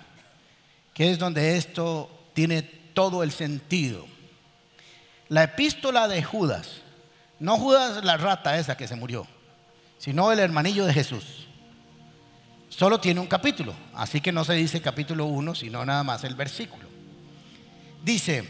que 0.94 1.12
es 1.12 1.20
donde 1.20 1.56
esto 1.56 2.10
tiene 2.34 2.64
todo 2.64 3.22
el 3.22 3.32
sentido. 3.32 4.08
La 5.30 5.44
epístola 5.44 6.08
de 6.08 6.24
Judas, 6.24 6.82
no 7.40 7.58
Judas 7.58 8.04
la 8.04 8.18
rata 8.18 8.58
esa 8.58 8.76
que 8.76 8.88
se 8.88 8.96
murió, 8.96 9.28
sino 10.00 10.32
el 10.32 10.40
hermanillo 10.40 10.86
de 10.86 10.94
Jesús 10.94 11.46
Solo 12.78 13.00
tiene 13.00 13.22
un 13.22 13.28
capítulo, 13.28 13.74
así 13.94 14.20
que 14.20 14.34
no 14.34 14.44
se 14.44 14.54
dice 14.54 14.82
capítulo 14.82 15.28
1, 15.28 15.56
sino 15.56 15.86
nada 15.86 16.04
más 16.04 16.26
el 16.26 16.36
versículo. 16.36 16.90
Dice, 18.04 18.44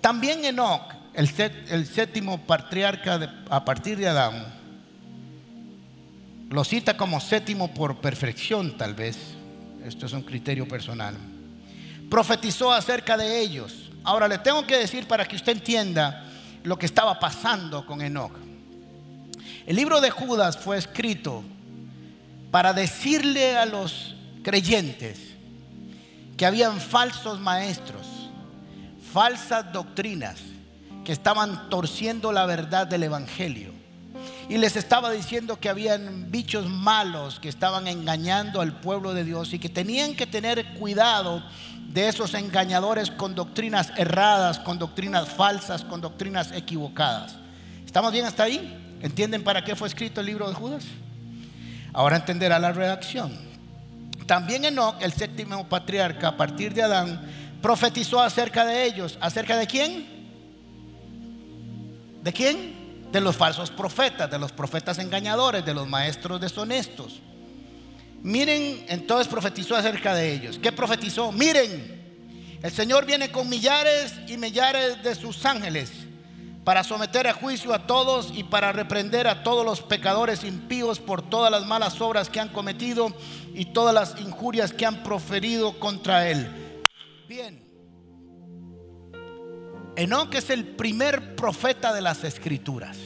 también 0.00 0.44
Enoch, 0.44 0.94
el, 1.12 1.26
séptimo 1.86 2.38
patriarca 2.38 3.42
a 3.50 3.64
partir 3.64 3.98
de 3.98 4.06
Adán, 4.06 4.46
lo 6.50 6.62
cita 6.62 6.96
como 6.96 7.18
séptimo 7.18 7.74
por 7.74 8.00
perfección 8.00 8.76
tal 8.76 8.94
vez, 8.94 9.18
esto 9.84 10.06
es 10.06 10.12
un 10.12 10.22
criterio 10.22 10.68
personal, 10.68 11.16
profetizó 12.08 12.72
acerca 12.72 13.16
de 13.16 13.40
ellos. 13.40 13.90
Ahora 14.04 14.28
le 14.28 14.38
tengo 14.38 14.64
que 14.68 14.76
decir 14.76 15.08
para 15.08 15.26
que 15.26 15.34
usted 15.34 15.50
entienda 15.50 16.30
lo 16.62 16.78
que 16.78 16.86
estaba 16.86 17.18
pasando 17.18 17.86
con 17.86 18.02
Enoch. 18.02 18.36
El 19.66 19.74
libro 19.74 20.00
de 20.00 20.10
Judas 20.10 20.56
fue 20.56 20.78
escrito 20.78 21.42
para 22.52 22.74
decirle 22.74 23.56
a 23.56 23.64
los 23.64 24.14
creyentes 24.44 25.18
que 26.36 26.44
habían 26.44 26.80
falsos 26.80 27.40
maestros, 27.40 28.06
falsas 29.10 29.72
doctrinas 29.72 30.38
que 31.02 31.12
estaban 31.12 31.70
torciendo 31.70 32.30
la 32.30 32.44
verdad 32.44 32.86
del 32.86 33.04
Evangelio. 33.04 33.72
Y 34.50 34.58
les 34.58 34.76
estaba 34.76 35.10
diciendo 35.10 35.58
que 35.58 35.70
habían 35.70 36.30
bichos 36.30 36.68
malos 36.68 37.40
que 37.40 37.48
estaban 37.48 37.86
engañando 37.86 38.60
al 38.60 38.78
pueblo 38.80 39.14
de 39.14 39.24
Dios 39.24 39.54
y 39.54 39.58
que 39.58 39.70
tenían 39.70 40.14
que 40.14 40.26
tener 40.26 40.74
cuidado 40.74 41.42
de 41.88 42.08
esos 42.08 42.34
engañadores 42.34 43.10
con 43.10 43.34
doctrinas 43.34 43.92
erradas, 43.96 44.58
con 44.58 44.78
doctrinas 44.78 45.26
falsas, 45.30 45.84
con 45.84 46.02
doctrinas 46.02 46.52
equivocadas. 46.52 47.34
¿Estamos 47.86 48.12
bien 48.12 48.26
hasta 48.26 48.42
ahí? 48.42 48.78
¿Entienden 49.00 49.42
para 49.42 49.64
qué 49.64 49.74
fue 49.74 49.88
escrito 49.88 50.20
el 50.20 50.26
libro 50.26 50.46
de 50.48 50.54
Judas? 50.54 50.84
Ahora 51.92 52.16
entenderá 52.16 52.58
la 52.58 52.72
redacción. 52.72 53.36
También 54.26 54.64
Enoch, 54.64 54.96
el 55.02 55.12
séptimo 55.12 55.68
patriarca, 55.68 56.28
a 56.28 56.36
partir 56.36 56.72
de 56.72 56.82
Adán, 56.82 57.20
profetizó 57.60 58.20
acerca 58.20 58.64
de 58.64 58.84
ellos. 58.84 59.18
¿Acerca 59.20 59.56
de 59.56 59.66
quién? 59.66 60.06
¿De 62.22 62.32
quién? 62.32 63.10
De 63.12 63.20
los 63.20 63.36
falsos 63.36 63.70
profetas, 63.70 64.30
de 64.30 64.38
los 64.38 64.52
profetas 64.52 64.98
engañadores, 64.98 65.64
de 65.64 65.74
los 65.74 65.86
maestros 65.86 66.40
deshonestos. 66.40 67.20
Miren, 68.22 68.86
entonces 68.88 69.26
profetizó 69.26 69.76
acerca 69.76 70.14
de 70.14 70.32
ellos. 70.32 70.58
¿Qué 70.62 70.72
profetizó? 70.72 71.32
Miren, 71.32 72.00
el 72.62 72.70
Señor 72.70 73.04
viene 73.04 73.30
con 73.30 73.48
millares 73.48 74.14
y 74.28 74.36
millares 74.36 75.02
de 75.02 75.14
sus 75.14 75.44
ángeles 75.44 76.01
para 76.64 76.84
someter 76.84 77.26
a 77.26 77.32
juicio 77.32 77.74
a 77.74 77.86
todos 77.86 78.32
y 78.34 78.44
para 78.44 78.72
reprender 78.72 79.26
a 79.26 79.42
todos 79.42 79.64
los 79.64 79.80
pecadores 79.80 80.44
impíos 80.44 81.00
por 81.00 81.22
todas 81.22 81.50
las 81.50 81.66
malas 81.66 82.00
obras 82.00 82.30
que 82.30 82.40
han 82.40 82.50
cometido 82.50 83.12
y 83.54 83.66
todas 83.66 83.94
las 83.94 84.20
injurias 84.20 84.72
que 84.72 84.86
han 84.86 85.02
proferido 85.02 85.78
contra 85.80 86.28
él. 86.28 86.84
Bien, 87.28 87.62
Enoch 89.96 90.34
es 90.34 90.50
el 90.50 90.64
primer 90.66 91.34
profeta 91.34 91.92
de 91.92 92.00
las 92.00 92.24
escrituras. 92.24 92.96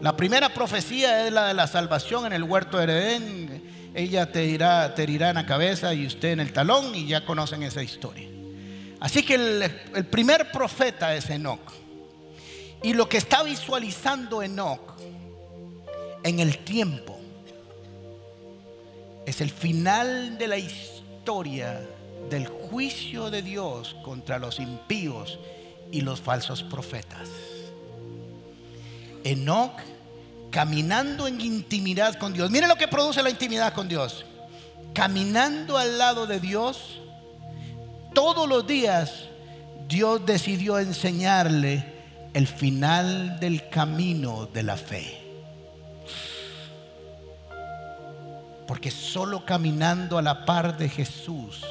La 0.00 0.16
primera 0.16 0.50
profecía 0.50 1.26
es 1.26 1.32
la 1.32 1.48
de 1.48 1.54
la 1.54 1.66
salvación 1.66 2.26
en 2.26 2.32
el 2.32 2.44
huerto 2.44 2.78
de 2.78 2.84
Edén. 2.84 3.90
Ella 3.94 4.30
te 4.30 4.44
irá, 4.44 4.94
te 4.94 5.02
herirá 5.02 5.30
en 5.30 5.36
la 5.36 5.46
cabeza 5.46 5.92
y 5.92 6.06
usted 6.06 6.30
en 6.30 6.40
el 6.40 6.52
talón 6.52 6.94
y 6.94 7.08
ya 7.08 7.24
conocen 7.24 7.64
esa 7.64 7.82
historia. 7.82 8.37
Así 9.00 9.22
que 9.22 9.34
el, 9.34 10.06
primer 10.06 10.50
profeta 10.50 11.14
es 11.14 11.30
Enoch. 11.30 11.72
Y 12.82 12.94
lo 12.94 13.08
que 13.08 13.18
está 13.18 13.42
visualizando 13.42 14.42
Enoch 14.42 14.94
en 16.22 16.40
el 16.40 16.58
tiempo 16.58 17.18
es 19.26 19.40
el 19.40 19.50
final 19.50 20.38
de 20.38 20.48
la 20.48 20.58
historia 20.58 21.80
del 22.30 22.46
juicio 22.46 23.30
de 23.30 23.42
Dios 23.42 23.96
contra 24.02 24.38
los 24.38 24.58
impíos 24.58 25.38
y 25.92 26.00
los 26.00 26.20
falsos 26.20 26.62
profetas. 26.62 27.28
Enoch 29.24 29.80
caminando 30.50 31.26
en 31.26 31.40
intimidad 31.40 32.14
con 32.18 32.32
Dios. 32.32 32.50
Mire 32.50 32.66
lo 32.66 32.76
que 32.76 32.88
produce 32.88 33.22
la 33.22 33.30
intimidad 33.30 33.74
con 33.74 33.88
Dios. 33.88 34.24
Caminando 34.94 35.76
al 35.76 35.98
lado 35.98 36.26
de 36.26 36.40
Dios, 36.40 37.00
todos 38.18 38.48
los 38.48 38.66
días 38.66 39.28
Dios 39.86 40.26
decidió 40.26 40.80
enseñarle 40.80 41.84
el 42.34 42.48
final 42.48 43.38
del 43.38 43.68
camino 43.68 44.46
de 44.52 44.64
la 44.64 44.76
fe. 44.76 45.20
Porque 48.66 48.90
solo 48.90 49.44
caminando 49.44 50.18
a 50.18 50.22
la 50.22 50.44
par 50.44 50.76
de 50.78 50.88
Jesús, 50.88 51.64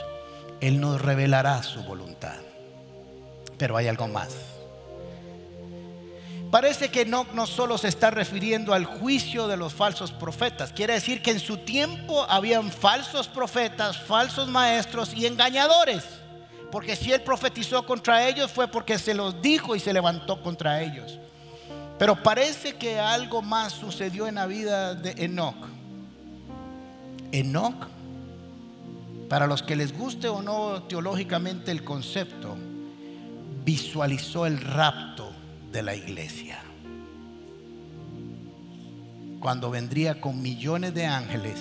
Él 0.61 0.79
nos 0.79 1.01
revelará 1.01 1.61
su 1.63 1.83
voluntad. 1.83 2.39
Pero 3.57 3.75
hay 3.75 3.89
algo 3.89 4.07
más. 4.07 4.33
Parece 6.49 6.87
que 6.87 7.05
no, 7.05 7.27
no 7.33 7.45
solo 7.45 7.77
se 7.77 7.89
está 7.89 8.09
refiriendo 8.09 8.73
al 8.73 8.85
juicio 8.85 9.49
de 9.49 9.57
los 9.57 9.73
falsos 9.73 10.13
profetas. 10.13 10.71
Quiere 10.71 10.93
decir 10.93 11.21
que 11.21 11.31
en 11.31 11.41
su 11.41 11.57
tiempo 11.57 12.25
habían 12.29 12.71
falsos 12.71 13.27
profetas, 13.27 13.97
falsos 13.97 14.47
maestros 14.47 15.13
y 15.13 15.25
engañadores. 15.25 16.05
Porque 16.71 16.95
si 16.95 17.11
él 17.11 17.21
profetizó 17.21 17.85
contra 17.85 18.27
ellos 18.27 18.51
fue 18.51 18.67
porque 18.67 18.97
se 18.99 19.13
los 19.13 19.41
dijo 19.41 19.75
y 19.75 19.79
se 19.79 19.93
levantó 19.93 20.41
contra 20.41 20.81
ellos. 20.81 21.19
Pero 21.97 22.21
parece 22.21 22.75
que 22.75 22.99
algo 22.99 23.41
más 23.41 23.73
sucedió 23.73 24.27
en 24.27 24.35
la 24.35 24.45
vida 24.45 24.93
de 24.93 25.11
Enoch. 25.23 25.55
Enoch, 27.31 27.87
para 29.29 29.47
los 29.47 29.63
que 29.63 29.75
les 29.75 29.97
guste 29.97 30.27
o 30.27 30.41
no 30.41 30.83
teológicamente 30.83 31.71
el 31.71 31.83
concepto, 31.83 32.55
visualizó 33.65 34.45
el 34.45 34.59
rapto 34.59 35.31
de 35.71 35.83
la 35.83 35.95
iglesia. 35.95 36.59
Cuando 39.39 39.69
vendría 39.69 40.19
con 40.19 40.41
millones 40.41 40.93
de 40.93 41.05
ángeles 41.05 41.59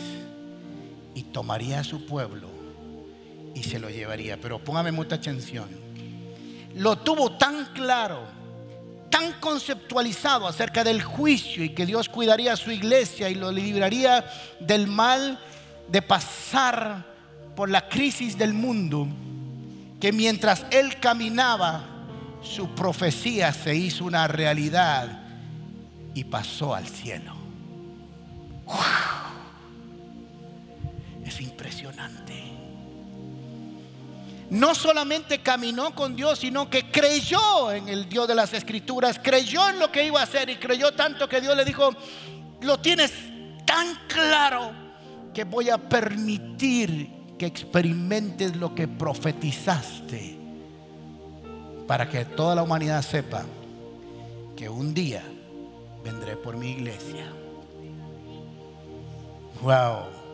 y 1.15 1.23
tomaría 1.25 1.81
a 1.81 1.85
su 1.85 2.07
pueblo 2.07 2.56
y 3.57 3.63
se 3.63 3.79
lo 3.79 3.89
llevaría. 3.89 4.39
Pero 4.39 4.59
póngame 4.63 4.93
mucha 4.93 5.17
atención. 5.17 5.69
Lo 6.75 6.99
tuvo 6.99 7.33
tan 7.33 7.73
claro, 7.73 8.25
tan 9.11 9.41
conceptualizado 9.41 10.47
acerca 10.47 10.85
del 10.85 11.03
juicio 11.03 11.65
y 11.65 11.71
que 11.71 11.87
Dios 11.87 12.11
cuidaría 12.11 12.53
a 12.53 12.57
su 12.57 12.71
iglesia 12.71 13.31
y 13.31 13.35
lo 13.35 13.51
libraría 13.51 14.25
del 14.61 14.87
mal 14.87 15.41
de 15.89 16.03
pasar 16.03 17.07
por 17.57 17.71
la 17.71 17.89
crisis 17.89 18.37
del 18.37 18.53
mundo, 18.53 19.09
que 19.99 20.13
mientras 20.13 20.67
él 20.71 21.01
caminaba, 21.01 21.83
su 22.43 22.75
profecía 22.75 23.55
se 23.55 23.75
hizo 23.75 24.05
una 24.05 24.29
realidad 24.29 25.23
y 26.15 26.25
pasó 26.25 26.75
al 26.75 26.87
cielo. 26.87 27.35
Es 31.25 31.41
impresionante 31.41 32.26
no 34.51 34.75
solamente 34.75 35.41
caminó 35.41 35.95
con 35.95 36.15
Dios, 36.15 36.39
sino 36.41 36.71
que 36.71 36.91
creyó 36.91 37.73
en 37.73 37.89
el 37.89 38.09
Dios 38.09 38.29
de 38.29 38.35
las 38.35 38.53
Escrituras, 38.53 39.21
creyó 39.23 39.69
en 39.69 39.79
lo 39.79 39.91
que 39.91 40.05
iba 40.05 40.21
a 40.21 40.25
hacer 40.25 40.49
y 40.51 40.57
creyó 40.57 40.93
tanto 40.93 41.29
que 41.29 41.41
Dios 41.41 41.57
le 41.57 41.65
dijo, 41.65 41.91
lo 42.61 42.79
tienes 42.79 43.13
tan 43.65 44.07
claro 44.09 44.73
que 45.35 45.45
voy 45.45 45.71
a 45.71 45.79
permitir 45.79 47.11
que 47.39 47.47
experimentes 47.47 48.57
lo 48.57 48.75
que 48.75 48.89
profetizaste 48.89 50.39
para 51.87 52.09
que 52.09 52.25
toda 52.25 52.55
la 52.55 52.63
humanidad 52.63 53.03
sepa 53.03 53.45
que 54.57 54.69
un 54.69 54.95
día 54.95 55.23
vendré 56.03 56.37
por 56.37 56.57
mi 56.57 56.71
iglesia. 56.71 57.27
Wow 59.63 60.26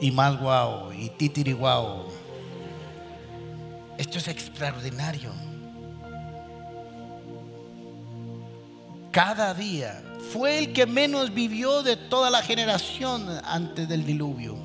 y 0.00 0.10
más 0.10 0.38
guau 0.38 0.92
y 0.92 1.08
titiri 1.10 1.52
guau. 1.52 2.06
Esto 3.96 4.18
es 4.18 4.28
extraordinario. 4.28 5.30
Cada 9.10 9.54
día 9.54 10.02
fue 10.32 10.58
el 10.58 10.72
que 10.72 10.86
menos 10.86 11.32
vivió 11.32 11.82
de 11.82 11.96
toda 11.96 12.30
la 12.30 12.42
generación 12.42 13.28
antes 13.44 13.88
del 13.88 14.04
diluvio, 14.04 14.56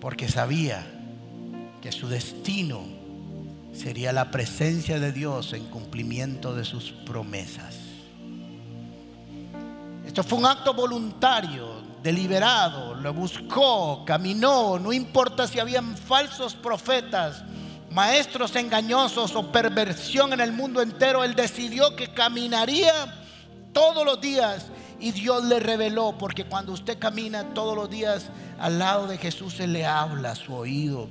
porque 0.00 0.28
sabía 0.28 0.86
que 1.82 1.92
su 1.92 2.08
destino 2.08 2.82
sería 3.74 4.12
la 4.12 4.30
presencia 4.30 4.98
de 4.98 5.12
Dios 5.12 5.52
en 5.52 5.66
cumplimiento 5.66 6.54
de 6.54 6.64
sus 6.64 6.90
promesas. 6.90 7.76
Esto 10.06 10.24
fue 10.24 10.38
un 10.38 10.46
acto 10.46 10.72
voluntario 10.72 11.87
deliberado, 12.02 12.94
lo 12.94 13.12
buscó, 13.12 14.04
caminó, 14.04 14.78
no 14.78 14.92
importa 14.92 15.46
si 15.46 15.58
habían 15.58 15.96
falsos 15.96 16.54
profetas, 16.54 17.44
maestros 17.90 18.54
engañosos 18.56 19.34
o 19.34 19.50
perversión 19.50 20.32
en 20.32 20.40
el 20.40 20.52
mundo 20.52 20.80
entero, 20.82 21.24
él 21.24 21.34
decidió 21.34 21.96
que 21.96 22.12
caminaría 22.12 22.92
todos 23.72 24.04
los 24.04 24.20
días 24.20 24.66
y 25.00 25.12
Dios 25.12 25.44
le 25.44 25.60
reveló, 25.60 26.16
porque 26.18 26.44
cuando 26.44 26.72
usted 26.72 26.98
camina 26.98 27.54
todos 27.54 27.76
los 27.76 27.88
días 27.88 28.26
al 28.58 28.78
lado 28.78 29.06
de 29.06 29.18
Jesús, 29.18 29.54
se 29.54 29.66
le 29.66 29.86
habla 29.86 30.32
a 30.32 30.36
su 30.36 30.54
oído 30.54 31.08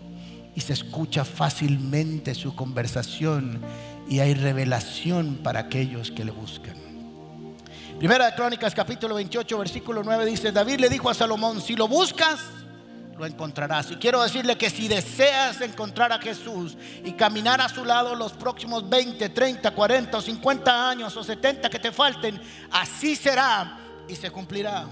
y 0.55 0.61
se 0.61 0.73
escucha 0.73 1.23
fácilmente 1.23 2.35
su 2.35 2.55
conversación 2.55 3.61
y 4.09 4.19
hay 4.19 4.33
revelación 4.33 5.39
para 5.43 5.61
aquellos 5.61 6.11
que 6.11 6.25
le 6.25 6.31
buscan. 6.31 6.86
Primera 7.99 8.27
de 8.27 8.35
Crónicas 8.35 8.75
capítulo 8.75 9.15
28 9.15 9.57
versículo 9.57 10.03
9 10.03 10.23
dice, 10.27 10.51
David 10.51 10.81
le 10.81 10.87
dijo 10.87 11.09
a 11.09 11.15
Salomón, 11.15 11.59
si 11.59 11.75
lo 11.75 11.87
buscas, 11.87 12.39
lo 13.17 13.25
encontrarás. 13.25 13.89
Y 13.89 13.95
quiero 13.95 14.21
decirle 14.21 14.55
que 14.55 14.69
si 14.69 14.87
deseas 14.87 15.61
encontrar 15.61 16.13
a 16.13 16.19
Jesús 16.19 16.77
y 17.03 17.13
caminar 17.13 17.59
a 17.59 17.67
su 17.67 17.83
lado 17.83 18.13
los 18.13 18.33
próximos 18.33 18.87
20, 18.87 19.29
30, 19.29 19.71
40 19.71 20.15
o 20.15 20.21
50 20.21 20.89
años 20.89 21.17
o 21.17 21.23
70 21.23 21.71
que 21.71 21.79
te 21.79 21.91
falten, 21.91 22.39
así 22.69 23.15
será 23.15 23.79
y 24.07 24.15
se 24.15 24.29
cumplirá. 24.29 24.85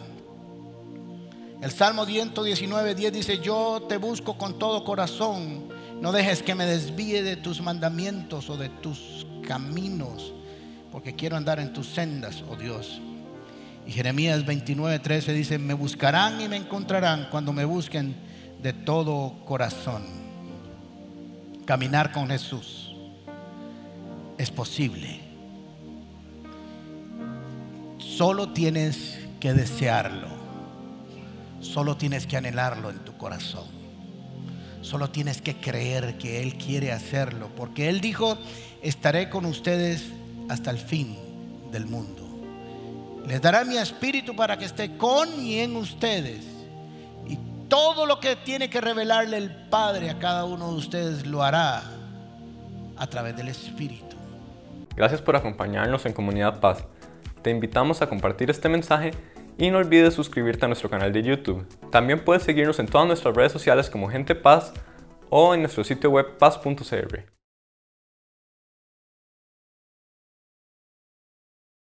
El 1.61 1.71
Salmo 1.71 2.07
119, 2.07 2.95
10 2.95 3.13
dice, 3.13 3.37
yo 3.37 3.85
te 3.87 3.97
busco 3.97 4.35
con 4.35 4.57
todo 4.57 4.83
corazón, 4.83 5.69
no 6.01 6.11
dejes 6.11 6.41
que 6.41 6.55
me 6.55 6.65
desvíe 6.65 7.21
de 7.21 7.35
tus 7.35 7.61
mandamientos 7.61 8.49
o 8.49 8.57
de 8.57 8.69
tus 8.69 9.27
caminos 9.47 10.33
porque 10.95 11.13
quiero 11.13 11.35
andar 11.35 11.59
en 11.59 11.73
tus 11.73 11.87
sendas, 11.87 12.41
oh 12.49 12.55
Dios. 12.55 13.01
Y 13.85 13.91
Jeremías 13.91 14.45
29, 14.45 14.99
13 14.99 15.33
dice, 15.33 15.59
me 15.59 15.73
buscarán 15.73 16.39
y 16.39 16.47
me 16.47 16.55
encontrarán 16.55 17.27
cuando 17.29 17.51
me 17.51 17.65
busquen 17.65 18.15
de 18.63 18.71
todo 18.71 19.43
corazón. 19.43 20.05
Caminar 21.65 22.13
con 22.13 22.29
Jesús 22.29 22.95
es 24.37 24.49
posible. 24.51 25.19
Solo 27.97 28.53
tienes 28.53 29.17
que 29.41 29.53
desearlo. 29.53 30.29
Solo 31.59 31.97
tienes 31.97 32.25
que 32.25 32.37
anhelarlo 32.37 32.89
en 32.89 32.99
tu 32.99 33.17
corazón. 33.17 33.67
Solo 34.79 35.09
tienes 35.09 35.41
que 35.41 35.57
creer 35.57 36.17
que 36.17 36.41
Él 36.41 36.55
quiere 36.55 36.93
hacerlo. 36.93 37.49
Porque 37.53 37.89
Él 37.89 37.99
dijo, 37.99 38.37
estaré 38.81 39.29
con 39.29 39.43
ustedes 39.43 40.13
hasta 40.49 40.71
el 40.71 40.77
fin 40.77 41.17
del 41.71 41.85
mundo. 41.85 42.23
Les 43.27 43.41
dará 43.41 43.63
mi 43.63 43.77
espíritu 43.77 44.35
para 44.35 44.57
que 44.57 44.65
esté 44.65 44.97
con 44.97 45.27
y 45.39 45.59
en 45.59 45.75
ustedes. 45.75 46.45
Y 47.27 47.39
todo 47.67 48.05
lo 48.05 48.19
que 48.19 48.35
tiene 48.35 48.69
que 48.69 48.81
revelarle 48.81 49.37
el 49.37 49.51
Padre 49.69 50.09
a 50.09 50.19
cada 50.19 50.45
uno 50.45 50.71
de 50.71 50.77
ustedes 50.77 51.25
lo 51.25 51.43
hará 51.43 51.83
a 52.97 53.07
través 53.07 53.35
del 53.35 53.47
Espíritu. 53.47 54.15
Gracias 54.95 55.21
por 55.21 55.35
acompañarnos 55.35 56.05
en 56.05 56.13
Comunidad 56.13 56.59
Paz. 56.59 56.85
Te 57.41 57.49
invitamos 57.49 58.01
a 58.01 58.07
compartir 58.07 58.49
este 58.49 58.69
mensaje 58.69 59.11
y 59.57 59.69
no 59.71 59.79
olvides 59.79 60.13
suscribirte 60.13 60.65
a 60.65 60.67
nuestro 60.67 60.89
canal 60.89 61.11
de 61.11 61.23
YouTube. 61.23 61.67
También 61.91 62.23
puedes 62.23 62.43
seguirnos 62.43 62.79
en 62.79 62.87
todas 62.87 63.07
nuestras 63.07 63.35
redes 63.35 63.51
sociales 63.51 63.89
como 63.89 64.09
Gente 64.09 64.35
Paz 64.35 64.73
o 65.29 65.53
en 65.53 65.61
nuestro 65.61 65.83
sitio 65.83 66.11
web 66.11 66.37
paz.cr. 66.37 67.34